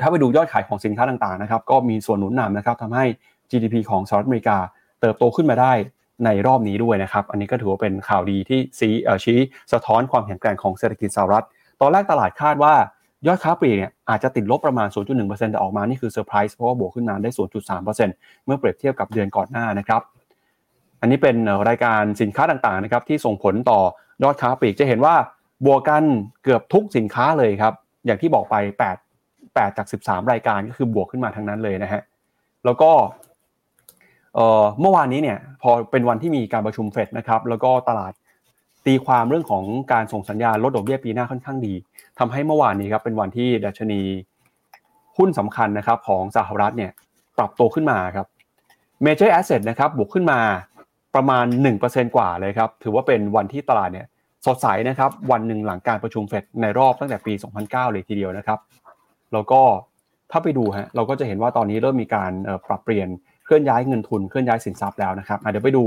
[0.00, 3.04] ถ้าไปดูยอดขายของสินค้าต่างๆนะครับก็มีส่วนหนุนนำนะครับทำให้
[3.50, 4.58] GDP ของสหรัฐอเมริกา
[5.00, 5.72] เติบโตขึ้นมาได้
[6.24, 8.88] ในรอบนี้ด้วยนะครับ อันนี้ก็ถือว่าเป็นข่าวดีที่ซี
[9.24, 9.38] ชี้
[9.72, 11.44] สะท้อนความแข็งแกร่งของเศรษฐกิจสหรัฐ
[11.80, 12.74] ตอนแรกตลาดคาดว่า
[13.26, 17.30] ยอดค้าปลีกเนี่ยอาจจะติดลบประมาณ 0.1%แต่ออกมา นี่คือเซอร์ไพรส์เพราะว่าบวกขึ้นมาได้
[17.68, 20.02] 0.3%เมื่อเปรียบเทียบกับเดือนก่อนหน้านะครับ
[21.00, 21.36] อันนี้เป็น
[21.68, 23.80] รายการสินค้าต่างๆนะครับที่ส่งผลต่อ
[24.22, 25.14] ยอดค้าปลีกจะเห็นว่า
[25.66, 26.02] บวกกัน
[26.42, 27.74] เกือบทุกสินค้าเลยครับ
[28.06, 28.56] อย่างที่บอกไป
[29.14, 32.02] 8 8 จาก 13 รายการก็คือบวกขึ้นมาทั้งนั้นเลยนะฮะ
[32.64, 32.90] แล้วก็
[34.80, 38.12] เมื่อวานนี้เนี่ยพอเป็นวันที่มีการประชุมเฟดนะครับแล้วก็ตลาด
[38.86, 41.74] ตีความเรื่องของการส่งสัญญาณลดดอกเบี้ยปีหน้าค่อนข้างดี
[42.18, 44.00] ทำให้เมื่อวานนี้ครับเป็นวันที่ดัชนี
[45.18, 46.92] หุ้นสำคัญนะครับของสหรัฐเนี่ย
[47.38, 48.26] ปรับตัวขึ้นมาครับ
[49.04, 50.40] Major Asset นะครับบวกขึ้นมา
[51.16, 51.46] ประมาณ
[51.80, 54.06] 1%กว่าเลยครับ ถือว่าเป็นวันที่ตลาดเนี่ย
[54.46, 58.58] สดใสนะครับ วันหนึ่งหลังการประชุมเฟดในรอบตั้งแต่ปี 2009 เลยทีเดียวนะครับ
[59.32, 59.60] แล้วก็
[60.30, 62.32] ถ้าไปดูฮะเราก็จะเห็นว่าตอนนี้เริ่มมีการ
[62.68, 63.08] ปรับเปลี่ยน
[63.44, 65.84] เคลื่อนย้ายเงินทุนเคลื่อนย้ายสินทรัพย์แล้วนะครับเดี๋ยวไปดู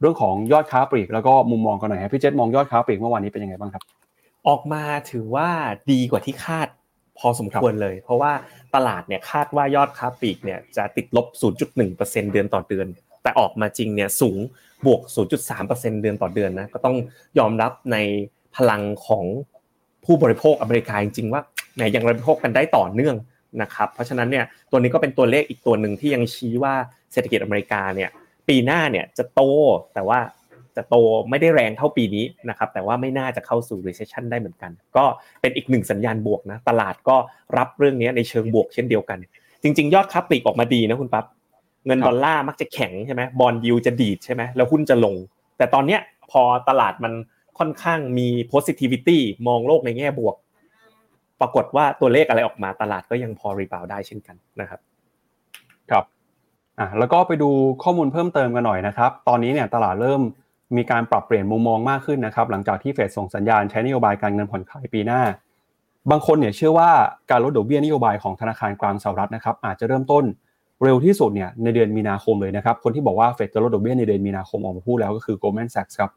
[0.00, 3.82] เรื่องของยอดค้าปลีกแล้วก็มุมมองกันหน่อยครับพี่เจษมองยอดค้าปลีกเมื่อวานนี้เป็นยังไงบ้างครับ
[4.48, 5.48] ออกมาถือว่า
[5.90, 6.68] ดีกว่าที่คาด
[7.18, 8.32] พอสมควรเลย เพราะว่า
[8.74, 11.26] ตลาดเนี่ยคาดว่ายอดค้าปลีกเนี่ยจะติดลบ
[11.80, 12.86] 0.1%เดือนต่อเดือน
[13.26, 14.38] แต่ออกมาจริงเนี่ยสูง
[14.86, 15.00] บวก
[15.50, 16.96] 0.3%เดือนต่อเดือนนะก็ต้อง
[17.38, 17.96] ยอมรับใน
[18.56, 19.24] พลังของ
[20.04, 21.42] ผู้บริโภคอเมริกาจริงๆว่า
[21.74, 23.16] แหมยังบริโภคกันได้ต่อเนื่อง
[23.62, 26.74] นะครับเพราะฉะนั้นเนี่ยตัวนี้ก็เป็นตัวเลขอีกตัวหนึ่งที่ยังชี้ว่า
[27.12, 28.10] เศรษฐกิจอเมริกาเนี่ย
[28.48, 29.40] ปีหน้าเนี่ยจะโต
[29.94, 30.18] แต่ว่า
[30.76, 30.96] จะโต
[31.30, 35.04] ไม่ได้แรงเท่าปีนี้นะครับแต่ว่าไม่น่าจะเข้าสู่ recession ได้เหมือนกัน ก็
[35.40, 37.16] เป็นอีกหนึ่งสัญญาณบวกนะตลาดก็
[37.58, 39.18] รับเรื่องนี้ในเชิงบวกเช่นเดียวกัน
[39.62, 41.24] จริง ๆ ยอดค้าปลีกออกมาดีนะคุณปั๊บ
[41.86, 45.16] เงินดอลลาร์มักจะแข็งใช่ไหม bond yield จะดีดใช่ไหมแล้วหุ้นจะลง
[45.58, 47.12] แต่ตอนเนี้ยพอตลาดมัน
[47.58, 50.36] ค่อนข้างมี positivity มองโลกในแง่บวก
[51.40, 54.80] ปรากฏว่าตัวเลขอะไรออกมาตลาดก็ยังพอ rebound ได้เช่นกันนะครับ
[55.90, 56.04] ครับ
[56.78, 57.50] อะแล้วก็ไปดู
[57.82, 60.22] ข้อมูลเพิ่มเติมกันหน่อยนะครับ ตอนนี้เนี่ยตลาดเริ่ม
[60.76, 65.22] มีการปรับเปลี่ยนมุมมองมากขึ้นนะครับ หลังจากที่เฟดส่งสัญญาณใช้นโยบายการเงินผ่อนคลายปีหน้า
[66.10, 66.90] บางคนเนี่ยเชื่อว่า
[67.30, 70.24] การลดดอกเบี้ยนโยบายของธนาคารกลางสหรัฐนะครับ อาจจะเริ่มต้น
[70.84, 76.10] เร็วที่สุดเนี่ยในเดือนมีนาคมเลยนะครับ คนที่บอกว่าเฟดจะลดดอกเบี้ยในเดือนมีนาคมออกมาพูดแล้วก็คือ Goldman Sachs ครับ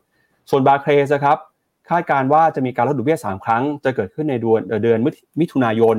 [0.50, 1.38] ส่วนบาร์เคลสครับ
[1.90, 5.00] คาดการว่าจะมีการลดดอกเบี้ย 3 ครั้ง จะเกิดขึ้นในเดือนเดือน
[5.40, 5.98] มิถุนายน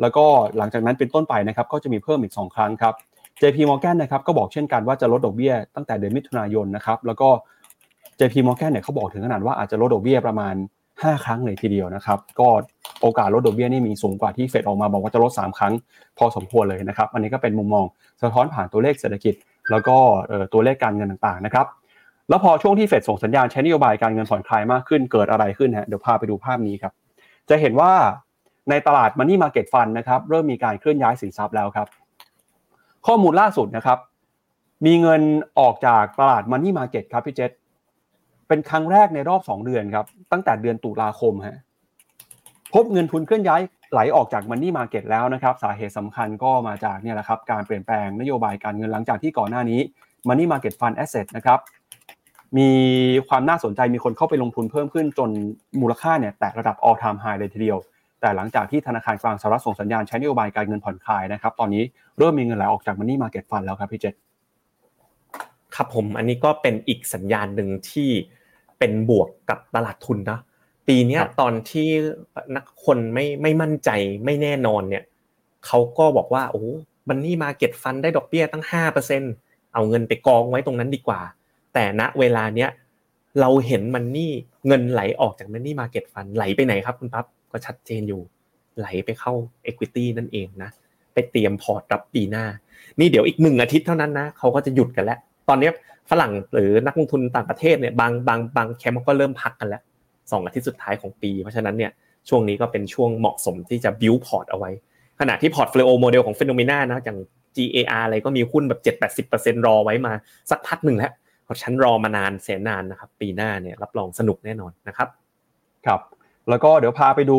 [0.00, 0.24] แล้วก็
[0.58, 2.94] หลังจากนั้นเป็นต้นไปนะครับก็จะมีเพิ่มอีก 2 ครั้งครับ
[3.40, 7.28] JP Morgan นะครับก็บอกเช่นกันว่าจะลดดอกเบี้ยตั้งแต่เดือนมิถุนายนนะครับแล้วก็
[8.18, 10.54] JP Morgan เนี่ยเขาบอกถึงขนาดว่าอาจจะลดดอกเบี้ยประมาณ
[11.02, 12.48] 5 ครั้งเลยทีเดียวนะครับ ก็
[13.02, 15.72] โอกาสลดดอกเบี้ยนี่มีสูงกว่าที่เฟดออกมาบอกว่าจะลด 3 ครั้ง
[16.18, 17.84] พอสมควรเลยนะครับ อันนี้ก็เป็นมุมมอง
[18.22, 19.34] สะท้อนผ่านตัวเลขเศรษฐกิจ
[19.70, 19.96] แล้วก็
[20.52, 21.66] ตัวเลขการเงินต่างๆนะครับ
[22.28, 26.92] แล้วพอช่วงที่เฟดส่งสัญญาณใช้นโยบายการเงินผ่อนคลายมากขึ้นเกิดอะไรขึ้นฮะเดี๋ยวพาไปดูภาพนี้ครับ
[27.48, 27.92] จะเห็นว่า
[28.70, 31.86] ในตลาด money market fund นะครับเริ่มมีการเคลื่อนย้ายสินทรัพย์แล้วครับ
[33.06, 33.98] ข้อมูลล่าสุดนะครับ
[34.86, 35.22] มีเงิน
[35.58, 37.50] ออกจากตลาด money market ครับพี่เจษ
[38.48, 41.58] เป็นครั้งแรกในรอบ 2 เดือนครับ ตั้งแต่เดือนตุลาคมฮะ
[42.74, 43.60] พบเงินทุนเคลื่อนย้าย
[43.92, 49.80] ไหลออกจาก money market แล้วนะครับ สาเหตุสำคัญก็มาจากเนี่ยแหละครับการเปลี่ยนแปลงนโยบายการเงินหลังจากที่ก่อนหน้านี้
[50.28, 51.58] money market fund asset นะครับ
[52.58, 52.70] มี
[53.28, 55.30] ความน่าสนใจมีคนเข้าไปลงทุนเพิ่มขึ้นจน
[55.80, 57.78] มูลค่าเนี่ยแตะระดับ all time high เลยทีเดียว
[58.20, 61.82] แต่หลังจากที่ธนาคารกลางสหรัฐส่งสัญญาณใช้นโยบายการเงินผ่อนคลายนะครับ ตอนนี้
[62.18, 64.14] เริ่มมีเงินไหลออกจากมันนี่มาเก็ตฟันแล้วครับพี่เจษ
[65.76, 68.10] ครับผมอันนี้ก็เป็นอีกสัญญาณหนึ่งที่
[68.78, 70.40] เป็นบวกกับตลาดทุนนะ
[70.88, 71.88] ปีนี้ตอนที่
[72.56, 73.90] นักคนไม่ไม่มั่นใจ
[74.24, 75.04] ไม่แน่นอนเนี่ย
[75.66, 76.64] เขาก็บอกว่าโอ้
[77.08, 79.22] มันนี่มาเก็ตฟันได้ดอกเบี้ยตั้งห้าเปอร์เซ็น
[79.74, 81.20] เอาเงินไปกองไว้ตรงนั้นดีกว่า
[81.74, 82.70] แต่ณเวลาเนี้ย
[83.40, 84.32] เราเห็น money
[84.66, 88.20] เงินไหลออกจาก money market fund ไหลไปไหนครับคุณปั๊บก็ชัดเจนอยู่
[88.78, 89.32] ไหลไปเข้า
[89.66, 90.70] Equity นั่นเองนะ
[91.14, 92.44] ไปเตรียมพอร์ตรับปีหน้า
[92.98, 95.18] นี่เดี๋ยวอีกหนึ่งอาทิตย์เท่านั้นนะเขาก็จะหยุดกันแล้ว
[95.48, 95.70] ตอนนี้
[96.10, 99.82] ฝรั่งหรือนักลงทุนต่างประเทศเนี่ยบางบางบางแคมป์ก็เริ่มพักกันแล้ว
[100.30, 101.90] สองอาทิตย์สุดท้ายของปี เพราะฉะนั้นเนี่ย
[102.28, 104.70] ช่วงนี้ก็เป็นช่วงเหมาะสมที่จะบิวพอร์ตเอาไว้
[105.20, 107.18] ขณะที่ portfolio model ของฟิโนเมนานะอย่าง
[107.56, 108.80] GAR อะไรก็มีหุ้นแบบ
[109.26, 110.12] 7-80%รอไว้มา
[110.50, 111.12] สักพักหนึ่งแล้ว
[111.44, 115.08] เพราะฉะนั้นรอมานานแสนนานนะครับ ปีหน้าเนี่ยรับรองสนุกแน่นอนนะครับ
[115.86, 116.00] ครับ
[116.48, 117.38] แล้วก็เดี๋ยวพาไปดู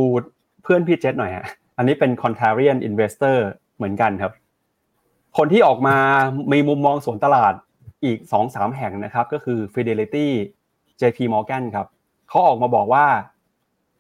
[0.63, 1.47] เพื่อนพี่เจษหน่อยฮะ
[1.77, 3.37] อันนี้เป็น contrarian investor
[3.77, 4.31] เหมือนกันครับ
[5.37, 5.95] คนที่ออกมา
[6.51, 7.53] มีมุมมองสวนตลาด
[8.05, 10.27] อีก 2-3 แห่งนะครับก็คือ Fidelity
[11.01, 11.87] JP Morgan ครับ
[12.29, 13.05] เขาออกมาบอกว่า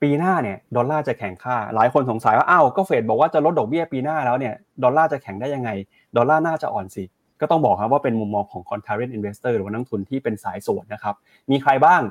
[0.01, 4.53] ปีหน้าเนี่ยดอลลาร์จะแข็งค่า หลายคนสงสัยว่าอ้าวก็เฟดบอกว่าจะลดดอกเบี้ยปีหน้าแล้วเนี่ย
[4.83, 5.69] ดอลลาร์จะแข็งได้ยังไง
[6.17, 7.03] ดอลลาร์น่าจะอ่อนสิ
[7.41, 11.15] ก็ต้องบอกครับว่าเป็นมุมมองของ contrarian investor หรือว่านักลงทุนที่เป็นสายสวนนะครับ
[11.51, 12.01] มีใครบ้าง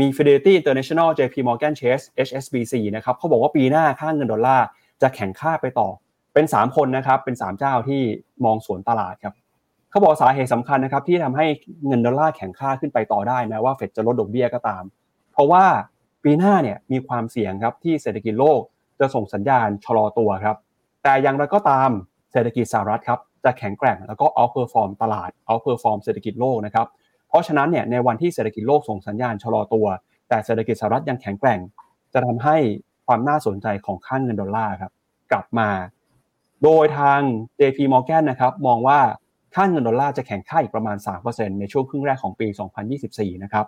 [0.00, 4.66] มี Fidelity International JP Morgan Chase HSBC นะครับเขาบอกว่าปีหน้าค่าเงินดอลลาร์
[5.02, 5.88] จะแข็งค่าไปต่อ
[6.34, 8.02] เป็น 3 คนนะครับเป็น 3 เจ้าที่
[8.44, 9.34] มองสวนตลาดครับ
[9.94, 11.46] เขาบอกสาเหตุสำคัญนะครับที่ทำให้
[11.86, 14.82] เงินดอลลาร์แข็งค่าขึ้นไปต่อได้นะว่าเฟดจะลดดอกเบี้ยก็ตาม
[15.32, 15.64] เพราะว่า
[16.24, 18.60] ปีหน้าเนี่ยมีความเสี่ยงครับที่เศรษฐกิจโลก
[19.00, 20.56] จะส่งสัญญาณชะลอตัวครับ
[21.02, 21.90] แต่อย่างไรก็ตาม
[22.32, 26.86] เศรษฐกิจสหรัฐครับจะแข็งแกร่งแล้วก็ outperform ตลาด outperform เศรษฐกิจโลกนะครับ
[27.28, 29.86] เพราะฉะนั้นเนี่ยในวันที่เศรษฐกิจโลกส่งสัญญาณชะลอตัว
[30.28, 31.60] แต่เศรษฐกิจสหรัฐยังแข็งแกร่ง
[32.12, 32.56] จะทำให้
[33.06, 34.92] ความน่าสนใจของค่าเงินดอลลาร์ครับ
[35.32, 35.68] กลับมา
[36.62, 37.20] โดยทาง
[37.58, 39.00] JP Morgan นะครับมองว่า
[39.54, 40.96] ค่าเงินดอลลาร์จะแข็งค่าอีกประมาณ
[41.28, 42.46] 3%ในช่วงครึ่งแรกของปี
[42.94, 43.66] 2024 นะครับ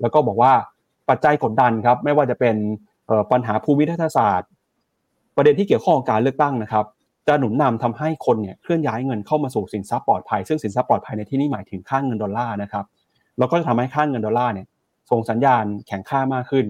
[0.00, 0.52] แล้วก็บอกว่า
[1.08, 2.56] ปัจจัยกดดันครับไม่ว่าจะเป็น
[3.32, 4.50] ปัญหาภูมิรัฐศาสตร์
[5.36, 6.84] ประเด็นที่เกี่ยวข้องกับการเลือกตั้งนะครับ
[7.28, 12.84] จะหนุนนำทำให้คนเนี่ยเคลื่อนย้ายเงินเข้ามาสู่สินทรัพย์ปลอดภัย ซึ่งสินทรัพย์ปลอดภัยในที่นี้หมายถึงค่าเงินดอลลาร์นะครับ
[13.38, 14.66] แล้วก็จะทำให้ค่าเงินดอลลาร์เนี่ย
[15.10, 16.66] ส่งสัญญาณแข็งค่ามากขึ้น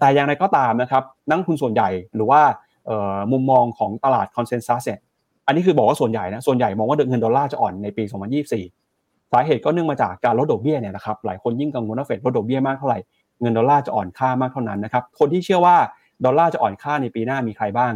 [0.00, 2.42] แต่อย่างไรก็ตามนะครับนักลงทุนส่วนใหญ่หรือว่า
[3.32, 5.00] มุมมองของตลาด consensus เนี่ย
[5.46, 12.98] อันนี้คือบอกว่าส่วนใหญ่นะส่วนใหญ่มองว่าเงินดอลลาร์จะอ่อนในปี 2024 สาเหตุก็เนื่องมาจากการลดดอกเบี้ยเนี่ยนะครับหลายคนยิ่งกังวลว่าเฟดลดดอกเบี้ยมากเท่าไหร่
[13.40, 15.76] เงินดอลลาร์จะอ่อนค่ามากเท่านั้นนะครับคนที่เชื่อว่า
[16.24, 17.92] ดอลลาร์จะอ่อนค่าในปีหน้ามีใครบ้าง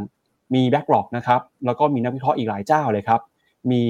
[0.54, 3.20] มี BlackRock นะครับแล้วก็มีนักวิเคราะห์อีกหลายเจ้าเลยครับ
[3.70, 3.82] มี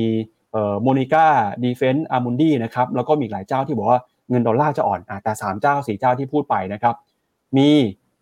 [0.83, 4.01] Monica Defend Amundi นะครับแล้วก็มีหลายเจ้าที่บอกว่า
[4.31, 6.95] เงินดอลลาร์จะอ่อนแต่สามเจ้าสี่เจ้าที่พูดไปนะครับ
[7.57, 7.69] มี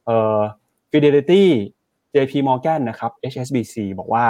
[0.06, 0.38] เอ่อ
[0.90, 1.44] Fidelity
[2.14, 4.24] JP Morgan นะครับ HSBC บอกว่า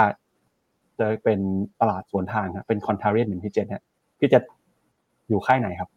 [0.99, 1.39] จะเป็น
[1.81, 3.83] ตลาดสวนทางครับเป็น contrarian เหมือนพี่เจษเนี่ย
[4.19, 4.43] พี่เจษ
[5.29, 5.89] อยู่ค่ายไหนครับ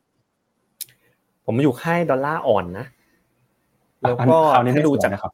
[1.46, 2.86] ผมอยู่ค่ายดอลลาร์อ่อนนะ
[4.02, 4.36] แล้วก็
[4.74, 5.32] ถ้าดูจากนะครับ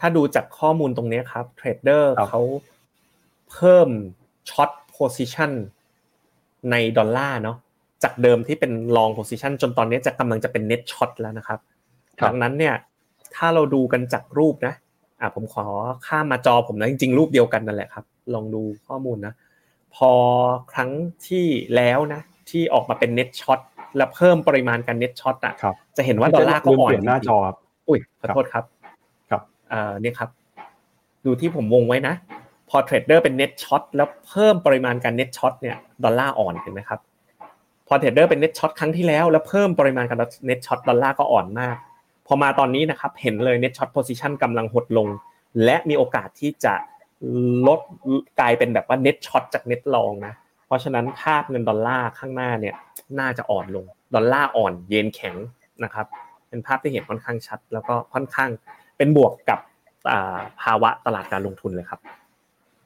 [0.00, 2.40] ถ้าดูจากข้อมูลตรงนี้ครับ trader เขา
[3.50, 3.88] เพิ่ม
[4.50, 5.52] short position
[6.70, 7.56] ในดอลลาร์เนาะ
[8.02, 11.58] จากเดิมที่เป็น long position จนตอนนี้จะกำลังจะเป็น net short แล้วนะครับ
[12.26, 12.74] ดังนั้นเนี่ย
[13.34, 14.74] ถ้าเราดูกันจากรูปนะ
[15.20, 15.64] อะผมขอ
[16.06, 18.04] ข้ามมาจอผมนะจริงๆ รูปเดียวกันนั่นแหละครับ
[18.34, 19.34] ลองดูข้อมูลนะ
[19.96, 20.12] พอ
[20.72, 20.90] ครั้ง
[21.28, 22.20] ที่แล้วนะ
[22.50, 23.60] ที่ออกมาเป็น net short
[23.96, 25.54] แล้วเพิ่มปริมาณการ net short อะ
[25.96, 27.56] จะเห็นว่าดอลลาร์ก็อ่อนหน้าจอครับ
[27.88, 28.64] อุ้ยขอโทษครับ
[29.30, 30.30] ครับอ่าเนี่ยครับ
[31.24, 32.14] ดูที่ผมวงไว้นะ
[32.70, 37.00] พอ trader เป็น net short แล้วเพิ่มปริมาณการ net short เนี่ยดอลลาร์อ่อนเห็นไหมครับ
[37.88, 41.76] พอ trader เป็น net short ครั้งที่แล้วแล้วเพิ่มปริมาณการ net short ดอลลาร์ก็อ่อนมาก
[42.26, 45.08] พอมาตอนนี้นะครับ เห็นเลย net short position กำลังหดลง
[45.64, 46.74] และมีโอกาสที่จะ
[47.68, 47.80] ลด
[48.40, 50.34] กลายเป็นแบบว่า net short จาก net long นะ
[50.66, 52.74] เพราะฉะนั้นภาพเงินดอลลาร์ข้างหน้าเนี่ย
[53.20, 55.36] น่าจะอ่อนลงดอลลาร์อ่อนเยนแข็ง
[55.84, 56.06] นะครับ
[56.48, 58.50] เป็นภาพที่เห็นค่อนข้างชัด แล้วก็ค่อนข้าง
[58.96, 59.58] เป็นบวกกับ
[60.62, 62.00] ภาวะตลาดการลงทุนเลยครับ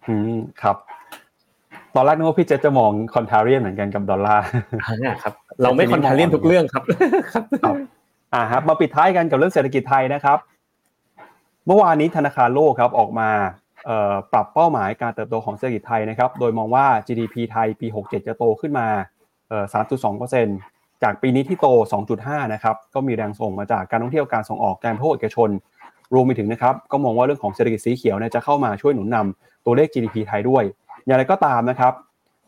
[0.06, 0.76] อืมครับ
[1.94, 4.44] ตอนแรกนึกว่าพี่เจษจะมอง contrarian เหมือนกันกับดอลลาร์
[5.22, 6.82] ครับ เราไม่ contrarian ทุกเรื่องครับ
[7.32, 7.76] ครับ
[8.34, 10.38] อ่าครับมาปิดท้ายกันกับเรื่องเศรษฐกิจไทยนะครับ
[11.66, 13.30] เมื่อวานนี้ธนาคารโลกครับออกมา
[14.32, 18.86] ปรับเป้าหมายการเติบโตของเศรษฐกิจไทยนะครับ โดยมองว่า GDP ไทยปี 67 จะโตขึ้นมา
[19.74, 21.66] 3.2%จากปีนี้ที่โต
[22.10, 25.50] 2.5 นะครับ ก็มีแรงส่งมาจากการท่องเที่ยวการส่งออกการพาณเอกชน
[26.14, 30.64] รวมไปถึงนะครับ ก็มองว่าเรื่องของเศรษฐกิจสีเขียวเนี่ยจะเข้ามาช่วยหนุนนำตัวเลข GDP ไทยด้วย
[31.06, 31.92] อย่างไรก็ตามนะครับ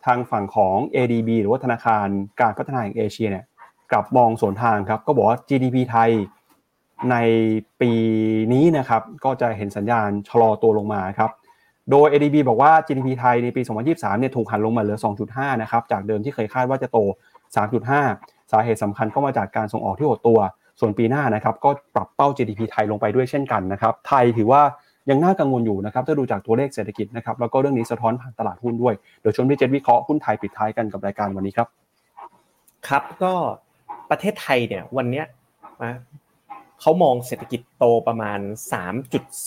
[0.07, 2.07] ทางฝั่งของ ADB หรือว่าธนาคาร
[2.41, 3.45] การพัฒนาแห่งเอเชียเนี่ย
[3.93, 6.11] กลับมองสวนทางครับ ก็บอกว่า GDP ไทย
[7.11, 7.16] ใน
[7.80, 7.92] ปี
[8.53, 11.30] นี้นะครับก็จะเห็นสัญญาณชะลอตัวลงมาครับ
[11.90, 14.99] โดย ADB บอกว่า GDP ไทยในปี 2023 เนี่ยถูกหันลงมาเหลือ
[15.30, 16.99] 2.5 นะครับ จากเดิมที่เคยคาดว่าจะโต
[17.74, 20.38] 3.5 สาเหตุสำคัญก็มาจากการส่งออกที่หดตัว
[20.80, 24.62] ส่วนปีหน้านะครับก็ปรับเป้า GDP ไทยลงไปด้วยเช่นกันนะครับ ไทยถือว่า
[25.11, 31.68] ยังน่ากังวลอยู่นะครับ ถ้าดูจากตัวเลขเศรษฐกิจนะครับ แล้วก็เรื่องนี้สะท้อนผ่านตลาดหุ้นด้วย เดี๋ยวชวนพี่เจษวิเคราะห์หุ้นไทยปิดท้ายกันกับรายการวันนี้ครับ
[32.88, 33.32] ครับ ก็
[34.11, 35.22] ประเทศไทยเนี่ยวันนี้
[36.81, 38.41] เขามองเศรษฐกิจโตประมาณ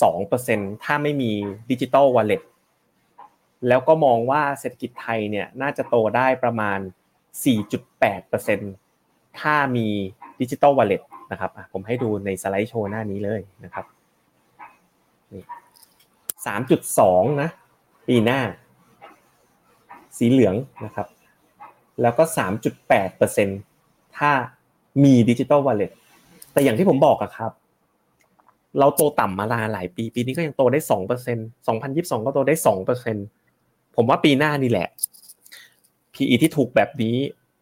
[0.08, 1.32] 3.2%ถ้าไม่มี
[1.70, 2.42] ดิจิตอลวอลเล็ต
[3.68, 6.78] แล้วก็มองว่าเศรษฐกิจไทยเนี่ยน่าจะโตได้ประมาณ
[8.18, 9.88] 4.8%ถ้ามี
[10.40, 13.84] digital wallet นะครับผมให้ดูใน slideshow หน้านี้เลยนะครับ
[15.32, 15.44] นี่
[16.62, 17.50] 3.2นะ
[18.08, 18.40] ปีหน้า
[20.16, 20.54] สีเหลือง
[20.84, 21.06] นะครับ
[22.02, 22.24] แล้วก็
[23.40, 24.30] 3.8%ถ้า
[25.04, 25.92] มี digital wallet
[26.52, 27.52] แต่อย่างที่ผมบอกอะครับ
[28.78, 31.38] เราโตต่ำมาลาหลายปี ปีนี้ก็ยังโตได้สองเปอร์เซ็น
[31.68, 33.16] สองพันยิบสองก็โตได้สองเปอร์เซ็น
[33.96, 34.88] ผมว่าปีหน้านี่แหละ
[36.14, 37.16] PE ที่ถูกแบบนี้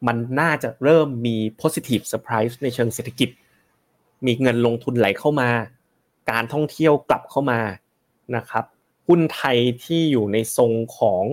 [0.07, 3.31] มันน่าจะเริ่มมี positive surprise ในเชิงเศรษฐกิจ
[4.27, 5.51] มีเงินลงทุนไหลเข้ามา
[6.31, 7.61] การท่องเที่ยวกลับเข้ามา
[8.37, 8.65] นะครับ
[9.09, 11.25] หุ้นไทยที่อยู่ในทรงของ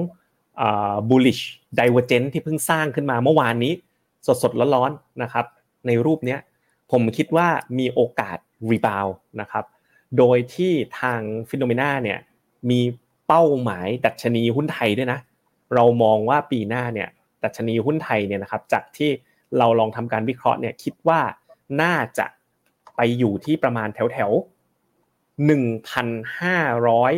[1.10, 1.44] bullish
[1.80, 3.74] divergent ที่เพิ่งสร้างขึ้นมาเมื่อวานนี้
[4.44, 5.46] สดๆร้อนๆนะครับ
[5.88, 6.38] ในรูปนี้
[6.92, 7.48] ผมคิดว่า
[7.80, 8.38] มีโอกาส
[8.72, 9.08] รีบาว
[9.42, 9.66] นะครับ
[10.18, 11.20] โดยที่ทาง
[11.50, 12.20] Finnomena เนี่ย
[12.70, 12.82] มี
[13.28, 15.20] เป้าหมายดัชนีหุ้นไทยด้วยนะ
[15.76, 17.10] เรามองว่าปีหน้าเนี่ย
[17.44, 19.10] ดัชนีหุ้นไทยเนี่ยนะครับ จากที่
[19.58, 21.20] เราลองทำการวิเคราะห์เนี่ยคิดว่า
[21.82, 22.26] น่าจะ
[22.96, 24.32] ไปอยู่ที่ประมาณแถวแถว
[25.46, 26.08] หนึ่งพัน
[26.40, 26.58] ห้า
[26.88, 27.14] ร้อย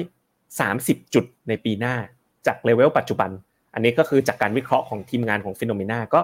[0.60, 1.96] สามสิบจุดในปีหน้า
[2.48, 3.30] จากเลเวลปัจจุบัน
[3.74, 6.22] อันนี้ก็คือจากการวิเคราะห์ของทีมงานของ Finnomena ก็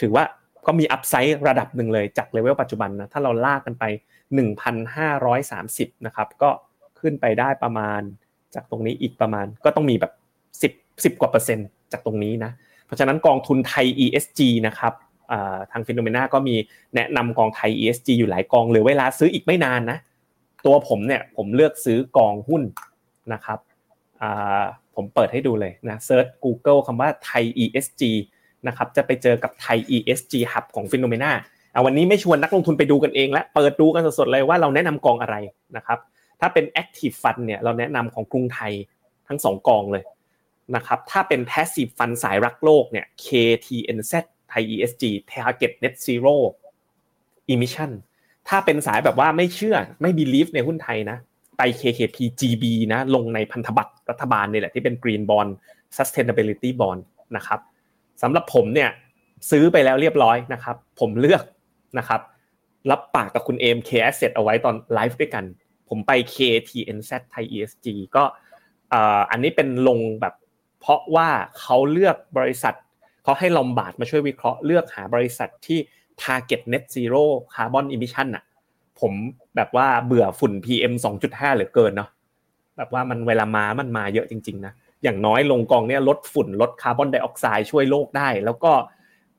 [0.00, 0.24] ถือว่า
[0.66, 3.84] ก็มี upside ระดับหนึ่งเลยจากเลเวลปัจจุบันนะถ้าเราลากกันไป
[4.74, 6.50] 1,530 นะครับ ก็
[7.00, 8.00] ขึ้นไปได้ประมาณ
[8.54, 10.12] จากตรงนี้อีกประมาณก็ต้องมีแบบ
[10.62, 12.50] 10 10 กว่าเปอร์เซ็นต์จากตรงนี้นะ
[12.86, 14.92] เพราะฉะนั้นกองทุนไทย ESG นะครับ
[15.72, 16.56] ทาง Finnomena ก็มี
[16.94, 19.98] แนะนำกองไทย ESG อยู่หลายกองเหลือเวลาซื้ออีกไม่นานนะ
[20.66, 22.62] ตัวผมเนี่ยผมเลือกซื้อกองหุ้น
[23.32, 23.58] นะครับ
[24.94, 28.02] ผมเปิดให้ดูเลยนะ search Google คำว่าไทย ESG
[28.68, 31.32] นะครับจะไปเจอกับไทย ESG Hub ของ Finnomena
[31.84, 35.36] วันนี้ไม่ชวนนักลงทุนไปดูกันเองและเปิดดูกันสดๆเลยว่าเราแนะนำกองอะไร
[35.76, 35.98] นะครับ
[36.40, 38.72] ถ้าเป็น Active Fund เนี่ยเราแนะนำของกรุงไทย
[39.28, 40.04] ทั้งสองกองเลย
[40.76, 44.12] นะครับถ้าเป็น Passive Fund สายรักโลกเนี่ย KTNZ
[44.50, 46.34] ไทย ESG Target Net Zero
[47.52, 47.90] Emission
[48.48, 51.18] ถ้าเป็นสายแบบว่าไม่เชื่อไม่ believe ในหุ้นไทยนะ
[51.58, 55.50] ไป KKP GB นะลงในพันธบัตรรัฐบาลนี่แหละที่เป็น Green Bond
[55.96, 57.02] Sustainability Bond
[57.36, 57.60] นะครับ
[58.22, 58.90] สำหรับผมเนี่ย
[59.50, 61.42] ซื้อไปแล้วเรียบร้อยนะครับ ผมเลือก
[61.98, 62.20] นะครับ
[62.90, 65.44] รับปากกับคุณเอม K Asset เอาไว้ตอนไลฟ์ด้วยกัน
[65.88, 67.86] ผมไป KTNZ ไทย ESG
[68.16, 68.24] ก็
[69.30, 70.34] อันนี้เป็นลงแบบ
[70.80, 71.28] เพราะว่า
[71.60, 72.74] เขาเลือกบริษัท
[73.22, 75.78] เขาให้ลอมบาร์ดมาช่วยวิเคราะห์เลือกหาบริษัทที่
[76.22, 77.22] target net zero
[77.54, 78.44] carbon emission อะ
[79.00, 79.12] ผม
[79.56, 80.92] แบบว่าเบื่อฝุ่น PM
[81.24, 82.10] 2.5 เหลือเกินเนาะ
[82.76, 84.72] แบบว่ามันเวลามามันมาเยอะจริง ๆ นะ
[85.04, 88.72] อย่างน้อยลงกองเนี่ยลดฝุ่นลดคาร์บอนไดออกไซด์ช่วยโลกได้ แล้วก็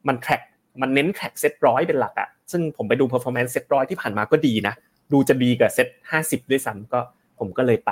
[0.08, 0.42] มันแทร็ก
[0.82, 4.74] มันเน้นแทร็กเซ็ตร้อยเป็นหลักอะซึ่งผมไปดู performance เซ็ตร้อยที่ผ่านมาก็ดีนะ
[5.12, 7.00] ดูจะดีกับเซ็ตห้าสิบด้วยซ้ำก็
[7.40, 7.92] ผมก็เลยไป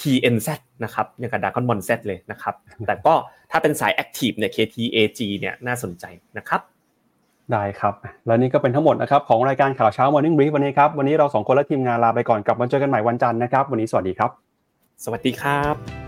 [0.00, 0.48] TNZ
[0.84, 2.54] นะครับอย่างกับดาร์คอนมอนเซตเลยนะครับ
[2.86, 3.14] แต่ก็
[3.50, 6.04] ถ้าเป็นสาย Active เนี่ย KTAG เนี่ยน่าสนใจ
[6.38, 6.60] นะครับ
[7.52, 7.94] ได้ครับ
[8.26, 14.30] และนี่ก็เป็นทั้งหมดนะครับของรายการข่าวเช้า Morning Brief วันนี้ครับ วันนี้เราสองคนและทีมงานลาไปก่อนกลับมาเจอกันใหม่วันจันทร์นะครับ วันนี้สวัสดีครับ
[15.04, 16.07] สวัสดีครับ